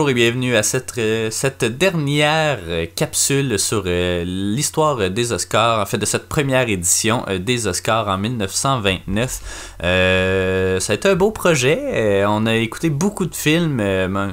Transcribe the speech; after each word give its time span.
bonjour 0.00 0.12
et 0.12 0.14
bienvenue 0.14 0.56
à 0.56 0.62
cette, 0.62 0.94
euh, 0.96 1.30
cette 1.30 1.62
dernière 1.62 2.58
euh, 2.66 2.86
capsule 2.96 3.58
sur 3.58 3.82
euh, 3.84 4.24
l'histoire 4.24 5.10
des 5.10 5.32
Oscars, 5.32 5.78
en 5.78 5.84
fait 5.84 5.98
de 5.98 6.06
cette 6.06 6.26
première 6.26 6.70
édition 6.70 7.22
des 7.38 7.66
Oscars 7.66 8.08
en 8.08 8.16
1929. 8.16 9.40
ça 9.78 9.84
a 9.84 10.94
été 10.94 11.06
un 11.06 11.16
beau 11.16 11.32
projet, 11.32 12.24
on 12.26 12.46
a 12.46 12.56
écouté 12.56 12.88
beaucoup 12.88 13.26
de 13.26 13.34
films, 13.34 13.82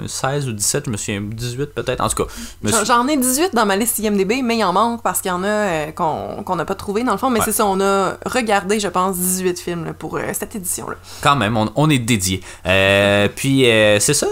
16 0.07 0.47
ou 0.47 0.53
17, 0.53 0.85
je 0.85 0.91
me 0.91 0.95
souviens, 0.95 1.21
18 1.21 1.73
peut-être, 1.75 1.99
en 1.99 2.07
tout 2.07 2.23
cas. 2.23 2.83
J'en 2.85 3.05
ai 3.09 3.17
18 3.17 3.53
dans 3.53 3.65
ma 3.65 3.75
liste 3.75 3.99
IMDB, 3.99 4.43
mais 4.43 4.55
il 4.55 4.63
en 4.63 4.71
manque 4.71 5.03
parce 5.03 5.19
qu'il 5.19 5.31
y 5.31 5.33
en 5.33 5.43
a 5.43 5.91
qu'on 5.91 6.55
n'a 6.55 6.63
pas 6.63 6.75
trouvé 6.75 7.03
dans 7.03 7.11
le 7.11 7.17
fond, 7.17 7.29
mais 7.29 7.41
c'est 7.43 7.51
ça, 7.51 7.65
on 7.65 7.81
a 7.81 8.17
regardé, 8.25 8.79
je 8.79 8.87
pense, 8.87 9.17
18 9.17 9.59
films 9.59 9.93
pour 9.99 10.17
cette 10.31 10.55
édition-là. 10.55 10.95
Quand 11.21 11.35
même, 11.35 11.57
on, 11.57 11.69
on 11.75 11.89
est 11.89 11.99
dédié. 11.99 12.41
puis 13.35 13.63
c'est 13.99 14.13
ça 14.13 14.27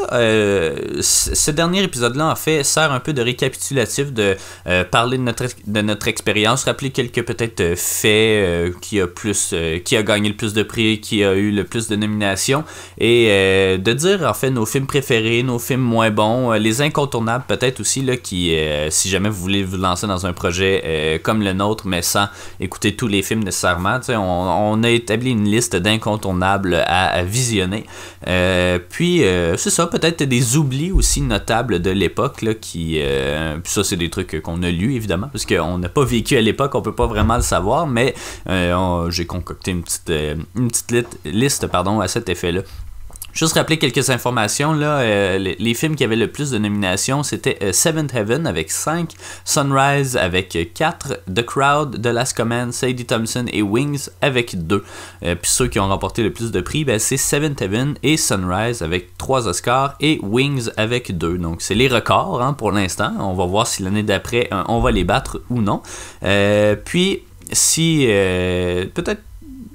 ce 1.33 1.51
dernier 1.51 1.83
épisode-là, 1.83 2.27
en 2.27 2.35
fait, 2.35 2.63
sert 2.63 2.91
un 2.91 2.99
peu 2.99 3.13
de 3.13 3.21
récapitulatif, 3.21 4.13
de 4.13 4.35
euh, 4.67 4.83
parler 4.83 5.17
de 5.17 5.23
notre, 5.23 5.45
de 5.65 5.81
notre 5.81 6.07
expérience, 6.07 6.63
rappeler 6.63 6.91
quelques 6.91 7.23
peut-être 7.23 7.61
euh, 7.61 7.75
faits 7.75 8.11
euh, 8.11 8.71
qui 8.81 8.99
a 8.99 9.07
plus, 9.07 9.53
qui 9.83 9.97
a 9.97 10.03
gagné 10.03 10.29
le 10.29 10.35
plus 10.35 10.53
de 10.53 10.63
prix, 10.63 10.99
qui 10.99 11.23
a 11.23 11.33
eu 11.33 11.51
le 11.51 11.63
plus 11.63 11.87
de 11.87 11.95
nominations, 11.95 12.63
et 12.97 13.27
de 13.77 13.93
dire 13.93 14.23
en 14.23 14.33
fait 14.33 14.49
nos 14.49 14.65
films 14.65 14.87
préférés, 14.87 15.43
nos 15.43 15.59
films 15.59 15.81
moins 15.81 16.11
bons, 16.11 16.51
les 16.53 16.81
incontournables 16.81 17.45
peut-être 17.47 17.79
aussi 17.79 18.01
là, 18.01 18.17
qui, 18.17 18.55
si 18.89 19.09
jamais 19.09 19.29
vous 19.29 19.41
voulez 19.41 19.63
vous 19.63 19.77
lancer 19.77 20.07
dans 20.07 20.25
un 20.25 20.33
projet 20.33 21.19
comme 21.23 21.41
le 21.41 21.53
nôtre, 21.53 21.87
mais 21.87 22.01
sans 22.01 22.27
écouter 22.59 22.95
tous 22.95 23.07
les 23.07 23.21
films 23.21 23.43
nécessairement, 23.43 23.99
on, 24.09 24.13
on, 24.13 24.83
a 24.83 24.89
établi 24.89 25.31
une 25.31 25.45
liste 25.45 25.75
d'incontournables 25.75 26.75
à, 26.85 27.07
à, 27.07 27.23
visionner. 27.23 27.85
puis 28.89 29.23
c'est 29.57 29.69
ça, 29.69 29.87
peut-être 29.87 30.23
des 30.23 30.57
oublis 30.57 30.91
aussi 30.91 31.04
notables 31.21 31.81
de 31.81 31.91
l'époque, 31.91 32.45
qui... 32.59 32.99
Euh, 33.01 33.57
ça, 33.63 33.83
c'est 33.83 33.95
des 33.95 34.09
trucs 34.09 34.41
qu'on 34.41 34.63
a 34.63 34.69
lus, 34.69 34.95
évidemment, 34.95 35.27
parce 35.31 35.45
qu'on 35.45 35.77
n'a 35.77 35.89
pas 35.89 36.03
vécu 36.03 36.37
à 36.37 36.41
l'époque, 36.41 36.75
on 36.75 36.81
peut 36.81 36.95
pas 36.95 37.07
vraiment 37.07 37.35
le 37.35 37.41
savoir, 37.41 37.87
mais 37.87 38.13
euh, 38.49 39.09
j'ai 39.11 39.25
concocté 39.25 39.71
une 39.71 39.83
petite, 39.83 40.09
euh, 40.09 40.35
une 40.55 40.67
petite 40.67 41.07
liste 41.25 41.67
pardon, 41.67 41.99
à 41.99 42.07
cet 42.07 42.29
effet-là. 42.29 42.61
Juste 43.35 43.55
rappeler 43.55 43.77
quelques 43.77 44.09
informations. 44.09 44.71
Là, 44.71 44.99
euh, 44.99 45.37
les, 45.37 45.73
films 45.73 45.97
qui 45.97 46.05
avaient 46.05 46.15
le 46.15 46.31
plus 46.31 46.51
de 46.51 46.57
nominations, 46.57 47.21
c'était 47.21 47.57
euh, 47.61 47.73
Seventh 47.73 48.15
Heaven 48.15 48.47
avec 48.47 48.71
5, 48.71 49.11
Sunrise 49.43 50.15
avec 50.15 50.57
4, 50.73 51.19
The 51.35 51.45
Crowd, 51.45 52.01
The 52.01 52.05
Last 52.07 52.37
Command, 52.37 52.71
Sadie 52.71 53.05
Thompson 53.05 53.43
et 53.51 53.61
Wings 53.61 54.07
avec 54.21 54.65
2. 54.65 54.85
Euh, 55.23 55.35
puis 55.35 55.51
ceux 55.51 55.67
qui 55.67 55.81
ont 55.81 55.87
remporté 55.89 56.23
le 56.23 56.31
plus 56.31 56.51
de 56.51 56.61
prix, 56.61 56.85
ben, 56.85 56.97
c'est 56.97 57.17
Seventh 57.17 57.61
Heaven 57.61 57.95
et 58.03 58.15
Sunrise 58.15 58.81
avec 58.81 59.17
3 59.17 59.49
Oscars 59.49 59.97
et 59.99 60.17
Wings 60.23 60.69
avec 60.77 61.17
2. 61.17 61.37
Donc 61.37 61.61
c'est 61.61 61.75
les 61.75 61.89
records 61.89 62.41
hein, 62.41 62.53
pour 62.53 62.71
l'instant. 62.71 63.11
On 63.19 63.33
va 63.33 63.45
voir 63.45 63.67
si 63.67 63.83
l'année 63.83 64.03
d'après 64.03 64.49
on 64.69 64.79
va 64.79 64.91
les 64.91 65.03
battre 65.03 65.41
ou 65.49 65.59
non. 65.61 65.81
puis 66.85 67.23
si 67.51 68.05
peut-être 68.07 69.21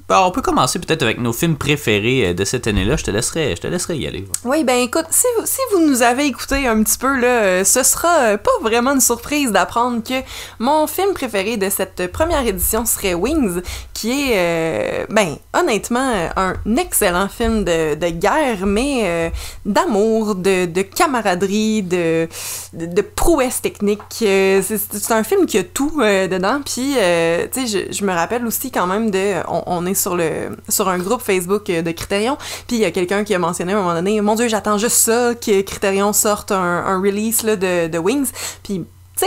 bah, 0.07 0.25
on 0.25 0.31
peut 0.31 0.41
commencer 0.41 0.79
peut-être 0.79 1.03
avec 1.03 1.19
nos 1.19 1.33
films 1.33 1.57
préférés 1.57 2.27
euh, 2.27 2.33
de 2.33 2.43
cette 2.43 2.67
année-là. 2.67 2.95
Je 2.95 3.03
te 3.03 3.11
laisserai, 3.11 3.55
je 3.55 3.61
te 3.61 3.67
laisserai 3.67 3.97
y 3.97 4.07
aller. 4.07 4.25
Oui, 4.43 4.63
ben 4.63 4.79
écoute, 4.79 5.05
si 5.09 5.27
vous, 5.37 5.45
si 5.45 5.59
vous 5.71 5.87
nous 5.87 6.01
avez 6.01 6.25
écouté 6.25 6.67
un 6.67 6.81
petit 6.83 6.97
peu, 6.97 7.19
là, 7.19 7.43
euh, 7.43 7.63
ce 7.63 7.83
sera 7.83 8.19
euh, 8.19 8.37
pas 8.37 8.51
vraiment 8.61 8.91
une 8.91 9.01
surprise 9.01 9.51
d'apprendre 9.51 10.03
que 10.03 10.21
mon 10.59 10.87
film 10.87 11.13
préféré 11.13 11.57
de 11.57 11.69
cette 11.69 12.11
première 12.11 12.45
édition 12.45 12.85
serait 12.85 13.13
Wings, 13.13 13.61
qui 14.01 14.31
est, 14.31 15.05
ben, 15.09 15.35
honnêtement, 15.53 16.29
un 16.35 16.55
excellent 16.77 17.27
film 17.27 17.63
de, 17.63 17.93
de 17.95 18.09
guerre, 18.09 18.65
mais 18.65 19.31
d'amour, 19.65 20.35
de, 20.35 20.65
de, 20.65 20.81
camaraderie, 20.81 21.83
de, 21.83 22.27
de, 22.73 23.01
prouesse 23.01 23.61
technique. 23.61 24.01
c'est 24.17 25.11
un 25.11 25.23
film 25.23 25.45
qui 25.45 25.59
a 25.59 25.63
tout 25.63 26.01
dedans. 26.01 26.61
Puis, 26.65 26.93
tu 26.93 26.97
sais, 26.97 27.67
je, 27.67 27.93
je, 27.93 28.05
me 28.05 28.13
rappelle 28.13 28.45
aussi 28.45 28.71
quand 28.71 28.87
même 28.87 29.11
de. 29.11 29.33
On, 29.47 29.85
est 29.85 29.93
sur, 29.93 30.15
le, 30.15 30.57
sur 30.69 30.89
un 30.89 30.97
groupe 30.97 31.21
Facebook 31.21 31.69
euh, 31.69 31.81
de 31.81 31.91
Criterion, 31.91 32.37
puis 32.67 32.77
il 32.77 32.79
y 32.79 32.85
a 32.85 32.91
quelqu'un 32.91 33.23
qui 33.23 33.33
a 33.33 33.39
mentionné 33.39 33.73
à 33.73 33.77
un 33.77 33.81
moment 33.81 33.93
donné, 33.93 34.21
mon 34.21 34.35
Dieu, 34.35 34.47
j'attends 34.47 34.77
juste 34.77 34.97
ça, 34.97 35.33
que 35.35 35.61
Criterion 35.61 36.13
sorte 36.13 36.51
un, 36.51 36.99
release 37.01 37.43
là, 37.43 37.55
de, 37.55 37.87
de 37.87 37.97
Wings, 37.97 38.31
puis 38.63 38.85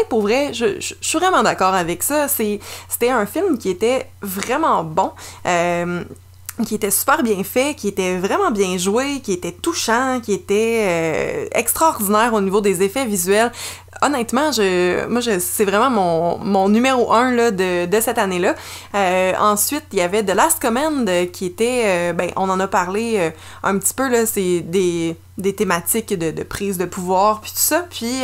pour 0.08 0.22
vrai, 0.22 0.52
je, 0.52 0.80
suis 1.00 1.18
vraiment 1.18 1.42
d'accord 1.42 1.74
avec 1.74 2.02
ça. 2.02 2.28
C'était 2.28 3.10
un 3.10 3.26
film 3.26 3.58
qui 3.58 3.70
était 3.70 4.08
vraiment 4.22 4.84
bon. 4.84 5.12
Euh, 5.46 6.04
qui 6.66 6.76
était 6.76 6.92
super 6.92 7.24
bien 7.24 7.42
fait, 7.42 7.74
qui 7.74 7.88
était 7.88 8.16
vraiment 8.16 8.52
bien 8.52 8.78
joué, 8.78 9.18
qui 9.20 9.32
était 9.32 9.50
touchant, 9.50 10.20
qui 10.22 10.32
était 10.32 10.84
euh, 10.86 11.46
extraordinaire 11.50 12.32
au 12.32 12.40
niveau 12.40 12.60
des 12.60 12.80
effets 12.84 13.06
visuels. 13.06 13.50
Honnêtement, 14.02 14.52
je, 14.52 15.04
moi, 15.08 15.20
je, 15.20 15.40
c'est 15.40 15.64
vraiment 15.64 15.90
mon, 15.90 16.38
mon 16.38 16.68
numéro 16.68 17.12
un 17.12 17.32
là, 17.32 17.50
de, 17.50 17.86
de 17.86 18.00
cette 18.00 18.18
année-là. 18.18 18.54
Euh, 18.94 19.32
ensuite, 19.40 19.86
il 19.90 19.98
y 19.98 20.02
avait 20.02 20.22
The 20.22 20.32
Last 20.32 20.62
Command 20.62 21.10
qui 21.32 21.46
était, 21.46 22.12
ben, 22.12 22.30
on 22.36 22.48
en 22.48 22.60
a 22.60 22.68
parlé 22.68 23.32
un 23.64 23.76
petit 23.78 23.94
peu, 23.94 24.08
là, 24.08 24.24
c'est 24.24 24.60
des, 24.60 25.16
des 25.38 25.56
thématiques 25.56 26.16
de, 26.16 26.30
de, 26.30 26.42
prise 26.44 26.78
de 26.78 26.84
pouvoir, 26.84 27.40
puis 27.40 27.50
tout 27.50 27.58
ça. 27.58 27.84
Puis 27.90 28.22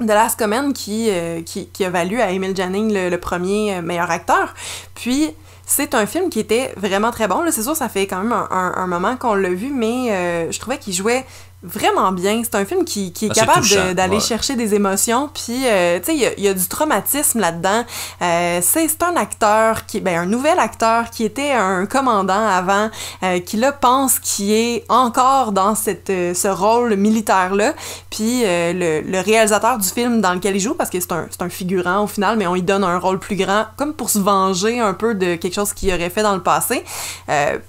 The 0.00 0.10
Last 0.10 0.38
Command 0.38 0.72
qui, 0.72 1.10
qui, 1.44 1.68
qui, 1.68 1.84
a 1.84 1.90
valu 1.90 2.20
à 2.20 2.30
Emil 2.30 2.56
Jannings 2.56 2.92
le, 2.92 3.16
premier 3.18 3.80
meilleur 3.82 4.10
acteur. 4.10 4.54
Puis, 4.94 5.34
c'est 5.70 5.94
un 5.94 6.04
film 6.04 6.30
qui 6.30 6.40
était 6.40 6.74
vraiment 6.76 7.12
très 7.12 7.28
bon. 7.28 7.44
C'est 7.50 7.62
sûr, 7.62 7.76
ça 7.76 7.88
fait 7.88 8.08
quand 8.08 8.24
même 8.24 8.32
un, 8.32 8.86
moment 8.88 9.16
qu'on 9.16 9.34
l'a 9.34 9.50
vu, 9.50 9.70
mais 9.72 10.10
euh, 10.10 10.50
je 10.50 10.58
trouvais 10.58 10.78
qu'il 10.78 10.92
jouait 10.92 11.24
vraiment 11.62 12.10
bien. 12.12 12.40
C'est 12.42 12.54
un 12.54 12.64
film 12.64 12.84
qui, 12.84 13.12
qui 13.12 13.26
est 13.26 13.30
ah, 13.32 13.46
capable 13.46 13.94
d'aller 13.94 14.20
chercher 14.20 14.56
des 14.56 14.74
émotions. 14.74 15.28
Puis, 15.32 15.66
euh, 15.66 15.98
tu 15.98 16.06
sais, 16.06 16.32
il 16.36 16.42
y, 16.42 16.48
a 16.48 16.54
du 16.54 16.66
traumatisme 16.66 17.38
là-dedans. 17.38 17.84
Euh, 18.22 18.60
c'est 18.62 19.02
un 19.02 19.16
acteur, 19.16 19.84
qui 19.86 20.00
ben, 20.00 20.18
un 20.18 20.26
nouvel 20.26 20.58
acteur 20.58 21.10
qui 21.10 21.24
était 21.24 21.52
un 21.52 21.84
commandant 21.84 22.46
avant, 22.46 22.90
euh, 23.22 23.40
qui 23.40 23.58
là 23.58 23.72
pense 23.72 24.18
qu'il 24.18 24.52
est 24.52 24.84
encore 24.88 25.52
dans 25.52 25.74
cette, 25.74 26.10
euh, 26.10 26.32
ce 26.32 26.48
rôle 26.48 26.96
militaire-là. 26.96 27.74
Puis, 28.10 28.42
le, 28.42 29.02
le, 29.02 29.20
réalisateur 29.20 29.78
du 29.78 29.88
film 29.88 30.20
dans 30.20 30.32
lequel 30.32 30.56
il 30.56 30.60
joue, 30.60 30.74
parce 30.74 30.88
que 30.90 30.98
c'est 30.98 31.12
un, 31.12 31.28
un 31.40 31.48
figurant 31.48 32.04
au 32.04 32.06
final, 32.06 32.36
mais 32.38 32.46
on 32.46 32.54
lui 32.54 32.62
donne 32.62 32.84
un 32.84 32.98
rôle 32.98 33.18
plus 33.18 33.36
grand, 33.36 33.66
comme 33.76 33.92
pour 33.92 34.08
se 34.08 34.18
venger 34.18 34.80
un 34.80 34.94
peu 34.94 35.14
de 35.14 35.36
quelque 35.36 35.54
chose 35.54 35.72
qu'il 35.72 35.92
aurait 35.92 36.10
fait 36.10 36.22
dans 36.22 36.34
le 36.34 36.42
passé. 36.42 36.84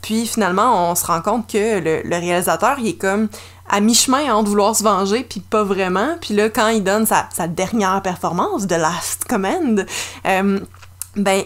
puis, 0.02 0.26
finalement, 0.28 0.92
on 0.92 0.96
se 0.96 1.06
rend 1.06 1.22
compte 1.22 1.52
que 1.52 1.80
le, 1.80 2.02
le 2.04 2.16
réalisateur, 2.16 2.78
il 2.80 2.88
est 2.88 2.94
comme 2.94 3.28
à 3.70 3.80
mi-chemin 3.80 4.34
entre 4.34 4.50
vouloir 4.50 4.76
se 4.76 4.84
venger 4.84 5.24
puis 5.24 5.40
pas 5.40 5.64
vraiment. 5.64 6.16
Puis 6.20 6.34
là, 6.34 6.50
quand 6.50 6.68
il 6.70 6.84
donne 6.84 7.06
sa, 7.06 7.48
dernière 7.48 8.02
performance 8.02 8.68
de 8.68 8.76
Last 8.76 9.26
Command, 9.26 9.86
euh, 10.26 10.60
ben, 11.16 11.44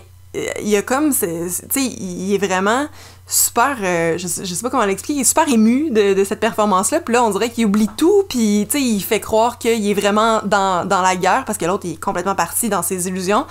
il 0.61 0.67
y 0.67 0.75
a 0.75 0.81
comme, 0.81 1.13
tu 1.13 1.25
sais, 1.49 1.81
il 1.81 2.33
est 2.33 2.45
vraiment 2.45 2.87
super, 3.27 3.77
euh, 3.81 4.17
je, 4.17 4.27
sais, 4.27 4.61
pas 4.61 4.69
comment 4.69 4.85
l'expliquer, 4.85 5.19
il 5.19 5.21
est 5.21 5.25
super 5.25 5.47
ému 5.49 5.89
de, 5.89 6.23
cette 6.23 6.39
performance-là, 6.39 6.99
puis 6.99 7.13
là, 7.13 7.23
on 7.23 7.31
dirait 7.31 7.49
qu'il 7.49 7.65
oublie 7.65 7.89
tout, 7.97 8.23
puis, 8.29 8.67
tu 8.69 8.77
sais, 8.77 8.83
il 8.83 9.01
fait 9.01 9.19
croire 9.19 9.57
qu'il 9.57 9.89
est 9.89 9.93
vraiment 9.93 10.41
dans, 10.45 10.87
dans 10.87 11.01
la 11.01 11.15
guerre, 11.15 11.43
parce 11.45 11.57
que 11.57 11.65
l'autre, 11.65 11.87
est 11.87 11.99
complètement 11.99 12.35
parti 12.35 12.69
dans 12.69 12.83
ses 12.83 13.07
illusions, 13.07 13.45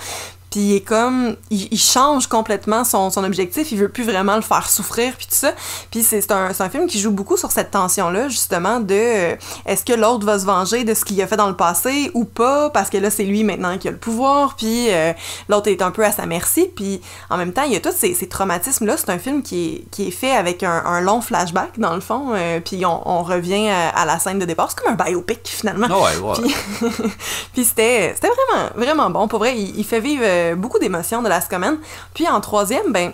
puis 0.51 0.59
il 0.61 0.75
est 0.75 0.81
comme 0.81 1.35
il, 1.49 1.77
change 1.77 2.27
complètement 2.27 2.83
son, 2.83 3.09
son, 3.09 3.23
objectif. 3.23 3.71
Il 3.71 3.77
veut 3.77 3.89
plus 3.89 4.03
vraiment 4.03 4.35
le 4.35 4.41
faire 4.41 4.69
souffrir 4.69 5.13
puis 5.17 5.25
tout 5.25 5.35
ça. 5.35 5.51
Puis 5.91 6.03
c'est 6.03 6.31
un, 6.31 6.51
un, 6.57 6.69
film 6.69 6.87
qui 6.87 6.99
joue 6.99 7.11
beaucoup 7.11 7.37
sur 7.37 7.51
cette 7.51 7.71
tension 7.71 8.09
là 8.09 8.29
justement 8.29 8.79
de 8.79 8.93
euh, 8.93 9.35
est-ce 9.65 9.83
que 9.83 9.93
l'autre 9.93 10.25
va 10.25 10.39
se 10.39 10.45
venger 10.45 10.83
de 10.83 10.93
ce 10.93 11.03
qu'il 11.03 11.21
a 11.21 11.27
fait 11.27 11.37
dans 11.37 11.49
le 11.49 11.55
passé 11.55 12.11
ou 12.13 12.25
pas? 12.25 12.69
Parce 12.69 12.89
que 12.89 12.97
là 12.97 13.09
c'est 13.09 13.23
lui 13.23 13.43
maintenant 13.43 13.77
qui 13.77 13.87
a 13.87 13.91
le 13.91 13.97
pouvoir 13.97 14.55
puis 14.55 14.87
euh, 14.91 15.13
l'autre 15.49 15.69
est 15.69 15.81
un 15.81 15.91
peu 15.91 16.05
à 16.05 16.11
sa 16.11 16.25
merci. 16.25 16.69
Puis 16.73 17.01
en 17.29 17.37
même 17.37 17.51
temps 17.51 17.63
il 17.63 17.73
y 17.73 17.75
a 17.75 17.81
tous 17.81 17.93
ces, 17.95 18.13
ces 18.13 18.27
traumatismes 18.27 18.85
là 18.85 18.95
c'est 18.97 19.09
un 19.09 19.19
film 19.19 19.43
qui 19.43 19.65
est, 19.65 19.91
qui 19.91 20.07
est 20.07 20.11
fait 20.11 20.31
avec 20.31 20.63
un, 20.63 20.83
un 20.85 21.01
long 21.01 21.21
flashback 21.21 21.79
dans 21.79 21.95
le 21.95 22.01
fond 22.01 22.33
euh, 22.33 22.59
puis 22.61 22.85
on, 22.85 23.09
on, 23.09 23.23
revient 23.23 23.69
à, 23.69 24.05
la 24.05 24.19
scène 24.19 24.39
de 24.39 24.45
départ. 24.45 24.69
C'est 24.69 24.81
comme 24.81 24.93
un 24.93 25.03
biopic 25.03 25.41
finalement. 25.43 25.87
Ah 25.89 25.99
ouais, 25.99 26.17
ouais. 26.17 26.89
puis 27.53 27.65
c'était 27.65 28.15
vraiment 28.21 28.69
vraiment 28.75 29.09
bon. 29.09 29.27
Pour 29.27 29.39
vrai 29.39 29.57
il, 29.57 29.77
il 29.77 29.83
fait 29.83 29.99
vivre 29.99 30.23
beaucoup 30.55 30.79
d'émotions 30.79 31.21
de 31.21 31.29
la 31.29 31.41
semaine. 31.41 31.77
Puis 32.13 32.27
en 32.27 32.41
troisième, 32.41 32.91
ben, 32.91 33.11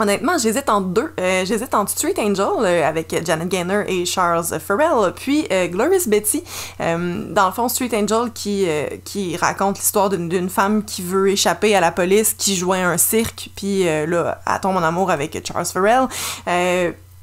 Honnêtement, 0.00 0.38
j'hésite 0.38 0.70
entre 0.70 0.88
deux. 0.88 1.12
Euh, 1.20 1.44
j'hésite 1.44 1.74
entre 1.74 1.90
Street 1.90 2.14
Angel 2.18 2.46
euh, 2.62 2.88
avec 2.88 3.14
Janet 3.22 3.48
Gaynor 3.48 3.82
et 3.86 4.06
Charles 4.06 4.58
Farrell, 4.58 5.12
puis 5.14 5.46
euh, 5.52 5.66
Glorious 5.66 6.08
Betty. 6.08 6.42
dans 6.78 7.46
le 7.46 7.52
fond, 7.52 7.68
Street 7.68 7.90
Angel 7.92 8.32
qui, 8.32 8.66
qui 9.04 9.36
raconte 9.36 9.78
l'histoire 9.78 10.08
d'une 10.08 10.48
femme 10.48 10.84
qui 10.84 11.02
veut 11.02 11.28
échapper 11.28 11.76
à 11.76 11.80
la 11.80 11.92
police, 11.92 12.32
qui 12.32 12.56
joint 12.56 12.88
un 12.90 12.96
cirque, 12.96 13.50
puis 13.54 13.84
là, 13.84 14.40
elle 14.46 14.60
tombe 14.60 14.76
en 14.76 14.82
amour 14.82 15.10
avec 15.10 15.38
Charles 15.46 15.66
Farrell 15.66 16.08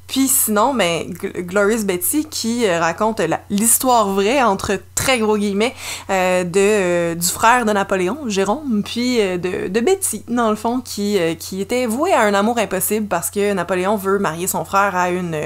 Puis 0.08 0.26
sinon, 0.26 0.74
ben, 0.74 1.02
Glorious 1.12 1.84
Betty 1.84 2.24
qui 2.24 2.66
euh, 2.66 2.80
raconte 2.80 3.20
l'histoire 3.50 4.08
vraie, 4.08 4.42
entre 4.42 4.80
très 4.94 5.18
gros 5.18 5.36
guillemets, 5.36 5.74
euh, 6.08 6.44
de, 6.44 6.50
euh, 6.56 7.14
du 7.14 7.26
frère 7.26 7.66
de 7.66 7.72
Napoléon, 7.72 8.16
Jérôme, 8.26 8.82
puis 8.82 9.18
de, 9.18 9.68
de, 9.68 9.80
Betty, 9.80 10.24
dans 10.26 10.48
le 10.48 10.56
fond, 10.56 10.80
qui, 10.80 11.18
qui 11.38 11.60
était 11.60 11.84
vouée 11.84 12.14
à 12.14 12.22
un 12.22 12.32
amour 12.32 12.58
impossible 12.58 13.06
parce 13.06 13.30
que 13.30 13.52
Napoléon 13.52 13.96
veut 13.96 14.18
marier 14.18 14.46
son 14.46 14.64
frère 14.64 14.96
à 14.96 15.10
une 15.10 15.36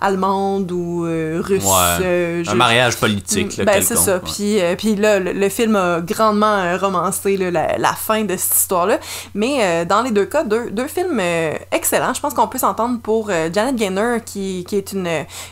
Allemande 0.00 0.70
ou 0.72 1.02
russe. 1.02 1.64
un 1.64 2.54
mariage 2.54 2.96
politique, 2.96 3.56
là, 3.56 3.64
Ben, 3.64 3.82
c'est 3.82 3.96
ça. 3.96 4.18
Puis, 4.18 4.58
puis 4.76 4.96
là, 4.96 5.20
le, 5.20 5.48
film 5.48 5.76
a 5.76 6.00
grandement 6.00 6.76
romancé 6.76 7.36
la, 7.36 7.78
la, 7.78 7.92
fin 7.92 8.24
de 8.24 8.36
cette 8.36 8.56
histoire-là. 8.56 8.98
Mais 9.34 9.86
dans 9.86 10.02
les 10.02 10.10
deux 10.10 10.26
cas, 10.26 10.42
deux, 10.42 10.70
deux 10.70 10.88
films 10.88 11.22
excellents. 11.70 12.14
Je 12.14 12.20
pense 12.20 12.34
qu'on 12.34 12.48
peut 12.48 12.58
s'entendre 12.58 12.98
pour 13.00 13.30
Janet 13.30 13.76
Gaynor 13.76 14.07
qui, 14.24 14.64
est 14.72 14.92
une, 14.92 15.08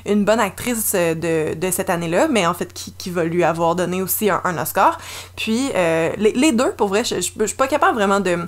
une 0.06 0.24
bonne 0.24 0.40
actrice 0.40 0.94
de, 0.94 1.54
de 1.54 1.70
cette 1.70 1.90
année-là, 1.90 2.28
mais 2.28 2.46
en 2.46 2.54
fait 2.54 2.72
qui, 2.72 2.92
qui, 2.92 3.10
va 3.10 3.24
lui 3.24 3.44
avoir 3.44 3.74
donné 3.74 4.02
aussi 4.02 4.30
un, 4.30 4.58
Oscar. 4.58 4.98
Puis 5.36 5.70
euh, 5.74 6.10
les, 6.16 6.32
les, 6.32 6.52
deux, 6.52 6.72
pour 6.72 6.88
vrai, 6.88 7.04
je, 7.04 7.16
je, 7.16 7.46
suis 7.46 7.56
pas 7.56 7.68
capable 7.68 7.96
vraiment 7.96 8.20
de 8.20 8.38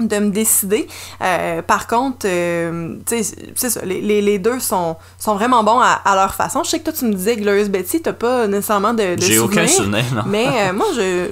de 0.00 0.18
me 0.18 0.30
décider. 0.30 0.86
Euh, 1.22 1.62
par 1.62 1.86
contre, 1.86 2.26
euh, 2.26 2.96
tu 3.06 3.22
sais, 3.22 3.36
c'est 3.54 3.70
ça, 3.70 3.84
les, 3.84 4.00
les, 4.00 4.20
les, 4.20 4.38
deux 4.38 4.60
sont, 4.60 4.96
sont 5.18 5.34
vraiment 5.34 5.64
bons 5.64 5.80
à, 5.80 6.00
à, 6.04 6.14
leur 6.14 6.34
façon. 6.34 6.62
Je 6.64 6.70
sais 6.70 6.78
que 6.80 6.84
toi, 6.84 6.92
tu 6.92 7.06
me 7.06 7.14
disais 7.14 7.36
Glorious 7.36 7.68
Betty, 7.68 8.02
t'as 8.02 8.12
pas 8.12 8.46
nécessairement 8.46 8.92
de, 8.92 9.14
de 9.14 9.22
J'ai 9.22 9.38
aucun 9.38 9.66
souvenir, 9.66 10.04
non. 10.14 10.22
Mais 10.26 10.46
euh, 10.46 10.72
moi, 10.74 10.86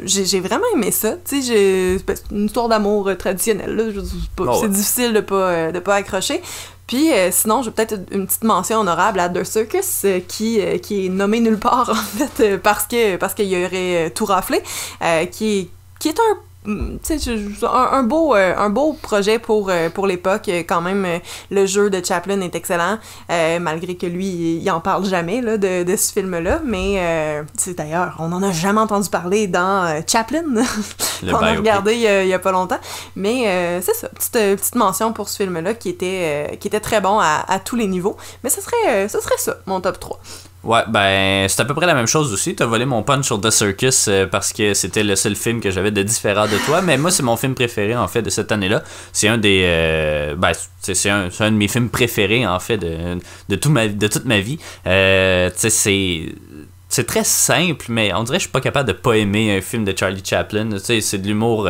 j'ai 0.05 0.41
vraiment 0.41 0.65
aimé 0.75 0.91
ça. 0.91 1.13
Tu 1.29 1.43
sais, 1.43 1.99
c'est 2.07 2.23
une 2.31 2.47
histoire 2.47 2.69
d'amour 2.69 3.11
traditionnelle. 3.19 3.93
Oh, 4.39 4.59
c'est 4.61 4.71
difficile 4.71 5.13
de 5.13 5.21
pas, 5.21 5.71
de 5.71 5.79
pas 5.79 5.97
accrocher. 5.97 6.41
Puis 6.87 7.13
euh, 7.13 7.31
sinon, 7.33 7.63
j'ai 7.63 7.71
peut-être 7.71 7.95
une 8.11 8.27
petite 8.27 8.45
mention 8.45 8.81
honorable 8.81 9.21
à 9.21 9.29
The 9.29 9.45
Circus, 9.45 10.03
euh, 10.05 10.21
qui, 10.27 10.61
euh, 10.61 10.79
qui 10.79 11.07
est 11.07 11.09
nommé 11.09 11.41
nulle 11.41 11.59
part, 11.59 11.89
en 11.91 11.95
fait, 11.95 12.59
parce 12.59 12.87
que 12.87 13.17
parce 13.17 13.35
qu'il 13.35 13.47
y 13.47 13.65
aurait 13.65 14.11
tout 14.11 14.27
raflé, 14.27 14.63
qui, 15.31 15.71
qui 15.99 16.09
est 16.09 16.19
un 16.19 16.39
un, 16.67 17.89
un, 17.93 18.03
beau, 18.03 18.35
euh, 18.35 18.55
un 18.57 18.71
beau 18.71 18.95
projet 18.95 19.39
pour, 19.39 19.69
euh, 19.69 19.91
pour 19.91 20.07
l'époque. 20.07 20.49
Quand 20.67 20.81
même, 20.81 21.05
euh, 21.05 21.19
le 21.51 21.67
jeu 21.67 21.91
de 21.91 22.05
Chaplin 22.05 22.41
est 22.41 22.55
excellent, 22.55 22.99
malgré 23.29 23.97
que 23.97 24.07
lui, 24.07 24.57
il 24.57 24.71
en 24.71 24.81
parle 24.81 25.05
jamais 25.05 25.41
là, 25.41 25.59
de, 25.59 25.83
de 25.83 25.97
ce 25.97 26.13
film-là. 26.13 26.61
Mais 26.65 27.45
d'ailleurs, 27.77 28.17
on 28.19 28.29
n'en 28.29 28.43
a 28.43 28.53
jamais 28.53 28.81
entendu 28.81 29.09
parler 29.09 29.47
dans 29.47 30.03
Chaplin, 30.07 30.45
qu'on 31.21 31.37
a 31.37 31.55
regardé 31.55 31.95
il 31.95 32.29
y, 32.29 32.35
a, 32.35 32.39
pas 32.39 32.53
longtemps. 32.53 32.81
Mais 33.17 33.81
c'est 33.83 33.95
ça, 33.95 34.09
petite, 34.09 34.33
petite 34.33 34.75
mention 34.75 35.13
pour 35.13 35.29
ce 35.29 35.43
film-là 35.43 35.75
qui, 35.75 35.89
était 35.91 36.57
qui 36.61 36.69
était 36.69 36.81
très 36.81 37.01
bon 37.01 37.19
à, 37.19 37.45
à, 37.49 37.59
tous 37.59 37.77
les 37.77 37.87
niveaux. 37.87 38.17
Mais 38.43 38.51
ce 38.51 38.61
serait, 38.61 39.09
ce 39.09 39.21
serait 39.21 39.39
ça, 39.39 39.57
mon 39.67 39.81
top 39.81 40.01
3. 40.01 40.21
Ouais, 40.65 40.81
ben, 40.89 41.47
c'est 41.47 41.61
à 41.61 41.67
peu 41.67 41.75
près 41.75 41.85
la 41.85 41.95
même 41.95 42.07
chose 42.07 42.33
aussi. 42.33 42.55
T'as 42.55 42.65
volé 42.65 42.87
mon 42.87 43.03
punch 43.03 43.27
sur 43.27 43.39
The 43.39 43.51
Circus 43.51 44.09
euh, 44.09 44.27
parce 44.27 44.53
que 44.53 44.73
c'était 44.73 45.03
le 45.03 45.15
seul 45.15 45.37
film 45.37 45.61
que 45.61 45.71
j'avais 45.71 45.91
de 45.91 46.03
différent 46.03 46.47
de 46.47 46.57
toi. 46.65 46.81
Mais 46.81 46.97
moi, 46.97 47.11
c'est 47.11 47.23
mon 47.23 47.37
film 47.37 47.55
préféré, 47.55 47.95
en 47.95 48.09
fait, 48.09 48.23
de 48.23 48.31
cette 48.31 48.51
année-là. 48.51 48.83
C'est 49.13 49.29
un 49.29 49.37
des. 49.37 49.63
Euh, 49.65 50.35
ben, 50.37 50.53
c'est 50.81 51.11
un, 51.11 51.29
un, 51.39 51.51
de 51.53 51.57
mes 51.57 51.69
films 51.69 51.91
préférés, 51.91 52.47
en 52.47 52.59
fait, 52.61 52.79
de, 52.79 53.19
de, 53.51 53.57
tout 53.57 53.71
ma, 53.71 53.89
de 53.89 54.07
toute 54.07 54.25
ma 54.25 54.41
vie. 54.41 54.59
Euh, 54.87 55.51
tu 55.51 55.59
sais, 55.59 55.71
c'est 55.71 56.35
c'est 56.89 57.07
très 57.07 57.25
simple, 57.25 57.87
mais 57.89 58.15
on 58.15 58.23
dirait 58.23 58.39
que 58.39 58.43
je 58.43 58.47
suis 58.47 58.53
pas 58.53 58.61
capable 58.61 58.89
de 58.89 58.95
pas 58.95 59.15
aimer 59.15 59.57
un 59.57 59.61
film 59.61 59.85
de 59.85 59.95
Charlie 59.97 60.23
Chaplin. 60.25 60.71
Tu 60.71 60.79
sais, 60.79 61.01
c'est 61.03 61.19
de 61.19 61.27
l'humour 61.27 61.69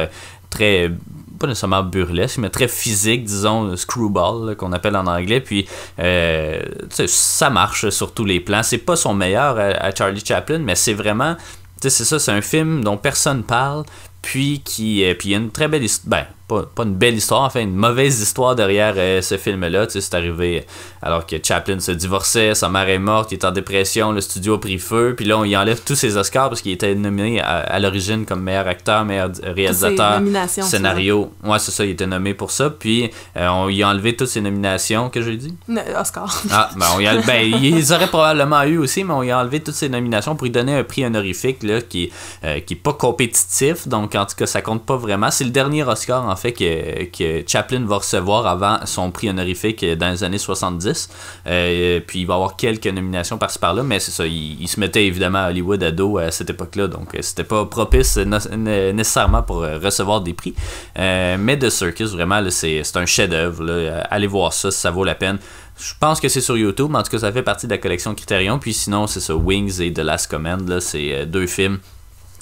très 0.51 0.91
pas 1.39 1.47
nécessairement 1.47 1.83
burlesque, 1.83 2.39
mais 2.39 2.51
très 2.51 2.69
physique, 2.69 3.25
disons, 3.25 3.77
screwball, 3.77 4.57
qu'on 4.57 4.73
appelle 4.73 4.97
en 4.97 5.07
anglais. 5.07 5.41
Puis, 5.41 5.67
euh, 5.99 6.61
ça 6.91 7.51
marche 7.51 7.89
sur 7.91 8.13
tous 8.13 8.25
les 8.25 8.41
plans. 8.41 8.63
C'est 8.63 8.79
pas 8.79 8.97
son 8.97 9.15
meilleur 9.15 9.59
à, 9.59 9.95
Charlie 9.95 10.25
Chaplin, 10.25 10.59
mais 10.59 10.75
c'est 10.75 10.95
vraiment. 10.95 11.37
C'est 11.81 11.91
ça, 11.91 12.19
c'est 12.19 12.33
un 12.33 12.41
film 12.41 12.83
dont 12.83 12.97
personne 12.97 13.43
parle, 13.43 13.85
puis 14.23 14.63
qui. 14.65 15.05
Euh, 15.05 15.15
puis 15.15 15.31
il 15.31 15.33
y 15.33 15.35
a 15.35 15.39
une 15.39 15.51
très 15.51 15.69
belle 15.69 15.85
histoire. 15.85 16.09
Ben, 16.09 16.27
pas, 16.49 16.63
pas, 16.63 16.83
une 16.83 16.95
belle 16.95 17.15
histoire, 17.15 17.43
enfin 17.43 17.61
une 17.61 17.75
mauvaise 17.75 18.21
histoire 18.21 18.55
derrière 18.55 18.95
euh, 18.97 19.23
ce 19.23 19.37
film-là. 19.37 19.87
Tu 19.87 19.95
sais, 19.95 20.01
c'est 20.01 20.15
arrivé 20.15 20.67
alors 21.05 21.27
que 21.27 21.37
Chaplin 21.43 21.81
se 21.81 21.93
divorçait, 21.93 22.55
sa 22.55 22.69
mère 22.69 22.89
est 22.89 22.99
morte, 22.99 23.33
il 23.33 23.35
est 23.35 23.45
en 23.45 23.51
dépression, 23.51 24.13
le 24.13 24.21
studio 24.21 24.55
a 24.55 24.61
pris 24.61 24.79
feu, 24.79 25.15
puis 25.17 25.27
là 25.27 25.39
on 25.39 25.45
y 25.45 25.57
enlève 25.57 25.83
tous 25.85 25.95
ses 25.95 26.17
Oscars 26.17 26.49
parce 26.49 26.63
qu'il 26.63 26.73
était 26.73 26.95
nominé 26.95 27.41
à, 27.41 27.79
l'origine 27.79 28.25
comme 28.25 28.43
meilleur 28.43 28.67
acteur, 28.67 29.05
meilleur 29.05 29.31
réalisateur, 29.43 30.23
scénario. 30.49 31.33
Ouais, 31.45 31.59
c'est 31.59 31.71
ça, 31.71 31.85
il 31.85 31.91
était 31.91 32.07
nommé 32.07 32.33
pour 32.33 32.51
ça, 32.51 32.71
puis 32.71 33.11
euh, 33.37 33.49
on 33.49 33.69
y 33.69 33.83
a 33.83 33.89
enlevé 33.89 34.17
toutes 34.17 34.29
ses 34.29 34.41
nominations, 34.41 35.11
que 35.11 35.21
j'ai 35.21 35.37
dit? 35.37 35.55
Oscar. 35.99 36.43
Ah, 36.51 36.71
ben, 36.77 36.87
on 36.97 37.01
y 37.01 37.07
a, 37.07 37.21
ben 37.21 37.43
ils 37.63 37.93
auraient 37.93 38.07
probablement 38.07 38.63
eu 38.63 38.79
aussi, 38.79 39.05
mais 39.05 39.13
on 39.13 39.23
y 39.23 39.31
a 39.31 39.39
enlevé 39.39 39.61
toutes 39.61 39.75
ses 39.75 39.89
nominations 39.89 40.37
pour 40.37 40.45
lui 40.45 40.51
donner 40.51 40.75
un 40.75 40.85
prix 40.85 41.05
honorifique 41.05 41.63
là, 41.63 41.81
qui, 41.83 42.11
euh, 42.45 42.61
qui 42.61 42.75
est 42.75 42.79
pas 42.79 42.93
compétitif, 42.95 43.89
donc 43.89 44.15
en 44.15 44.25
tout 44.25 44.37
cas 44.37 44.47
ça 44.47 44.63
compte 44.63 44.87
pas 44.87 44.97
vraiment. 44.97 45.31
C'est 45.31 45.45
le 45.45 45.51
dernier 45.51 45.85
Oscar 45.85 46.27
en 46.27 46.34
fait 46.37 46.53
que, 46.53 47.05
que 47.05 47.45
Chaplin 47.47 47.85
va 47.85 47.97
recevoir 47.97 48.47
avant 48.47 48.79
son 48.85 49.11
prix 49.11 49.31
honorifique 49.31 49.85
dans 49.85 50.11
les 50.11 50.25
années 50.25 50.39
70. 50.39 51.09
Euh, 51.47 52.01
puis 52.07 52.21
il 52.21 52.27
va 52.27 52.35
avoir 52.35 52.57
quelques 52.57 52.87
nominations 52.87 53.39
par-ci 53.39 53.59
par-là, 53.59 53.83
mais 53.83 54.01
c'est 54.01 54.11
ça, 54.11 54.27
il, 54.27 54.67
se 54.69 54.81
mettait 54.81 55.07
évidemment 55.07 55.39
à 55.39 55.51
Hollywood 55.51 55.83
à 55.83 55.91
dos 55.91 56.19
à 56.19 56.31
cette 56.31 56.51
époque-là, 56.51 56.89
donc 56.89 57.15
euh, 57.15 57.19
c'était 57.21 57.45
pas 57.45 57.65
propice 57.67 58.17
nécessairement 58.17 59.43
pour 59.43 59.63
euh, 59.63 59.79
recevoir 59.79 60.21
des 60.21 60.35
prix. 60.35 60.55
mais 60.97 61.59
The 61.59 61.71
Circus, 61.71 62.13
vraiment, 62.13 62.43
c'est 62.51 62.83
un 62.97 63.07
chef-d'œuvre. 63.07 63.65
Allez 64.11 64.27
voir 64.27 64.53
ça, 64.53 64.71
ça 64.71 64.91
vaut 64.91 65.05
la 65.05 65.15
peine. 65.15 65.39
Je 65.79 65.93
pense 65.99 66.21
que 66.21 66.29
c'est 66.29 66.41
sur 66.41 66.57
YouTube, 66.57 66.89
mais 66.91 66.99
en 66.99 67.03
tout 67.03 67.11
cas, 67.11 67.19
ça 67.19 67.33
fait 67.33 67.43
partie 67.43 67.67
de 67.67 67.73
la 67.73 67.79
collection 67.79 68.15
Criterion. 68.15 68.59
Puis 68.59 68.75
sinon, 68.75 69.07
c'est 69.07 69.21
ça, 69.21 69.35
Wings 69.35 69.81
et 69.81 69.93
The 69.93 69.99
Last 70.01 70.31
Command. 70.31 70.79
C'est 70.81 71.27
deux 71.27 71.47
films 71.47 71.79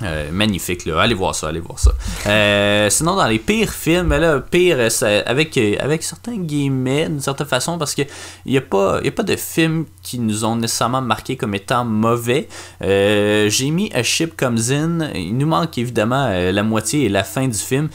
euh, 0.04 0.30
magnifique, 0.32 0.86
là. 0.86 1.00
Allez 1.00 1.14
voir 1.14 1.34
ça, 1.34 1.48
allez 1.48 1.60
voir 1.60 1.78
ça. 1.78 1.92
Euh, 2.26 2.90
sinon, 2.90 3.16
dans 3.16 3.26
les 3.26 3.38
pires 3.38 3.72
films, 3.72 4.10
là, 4.10 4.40
pire, 4.40 4.76
euh, 4.78 5.22
avec, 5.26 5.56
avec 5.56 6.02
certains 6.02 6.36
guillemets, 6.36 7.08
d'une 7.08 7.20
certaine 7.20 7.46
façon, 7.46 7.78
parce 7.78 7.94
qu'il 7.94 8.06
n'y 8.46 8.56
a, 8.56 8.60
pas, 8.60 8.98
a 8.98 9.10
pas 9.10 9.22
de 9.22 9.36
films 9.36 9.86
qui 10.02 10.18
nous 10.18 10.44
ont 10.44 10.56
nécessairement 10.56 11.02
marqué 11.02 11.36
comme 11.36 11.54
étant 11.54 11.84
mauvais. 11.84 12.48
J'ai 12.80 13.70
mis 13.70 13.90
A 13.94 14.02
Ship 14.02 14.36
Comes 14.36 14.58
In. 14.70 15.10
Il 15.14 15.36
nous 15.36 15.46
manque 15.46 15.78
évidemment 15.78 16.28
la 16.28 16.62
moitié 16.62 17.04
et 17.04 17.08
la 17.08 17.24
fin 17.24 17.46
du 17.46 17.58
film 17.58 17.88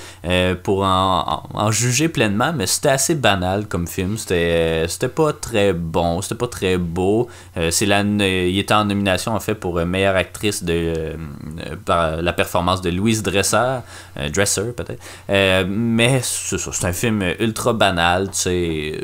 pour 0.63 0.83
en, 0.83 1.71
juger 1.71 2.07
pleinement, 2.07 2.53
mais 2.53 2.67
c'était 2.67 2.89
assez 2.89 3.15
banal 3.15 3.67
comme 3.67 3.87
film. 3.87 4.17
C'était 4.17 4.87
pas 5.13 5.33
très 5.33 5.73
bon, 5.73 6.21
c'était 6.21 6.35
pas 6.35 6.47
très 6.47 6.77
beau. 6.77 7.27
c'est 7.69 7.85
il 7.85 8.59
était 8.59 8.73
en 8.73 8.85
nomination, 8.85 9.33
en 9.33 9.39
fait, 9.39 9.55
pour 9.55 9.75
meilleure 9.85 10.15
actrice 10.15 10.63
de 10.63 11.15
la 12.21 12.33
performance 12.33 12.81
de 12.81 12.89
Louise 12.89 13.23
Dresser, 13.23 13.79
euh, 14.17 14.29
Dresser 14.29 14.73
peut-être. 14.75 15.01
Euh, 15.29 15.65
mais 15.67 16.21
c'est 16.23 16.85
un 16.85 16.93
film 16.93 17.23
ultra 17.39 17.73
banal, 17.73 18.29
tu 18.29 18.37
sais 18.37 19.03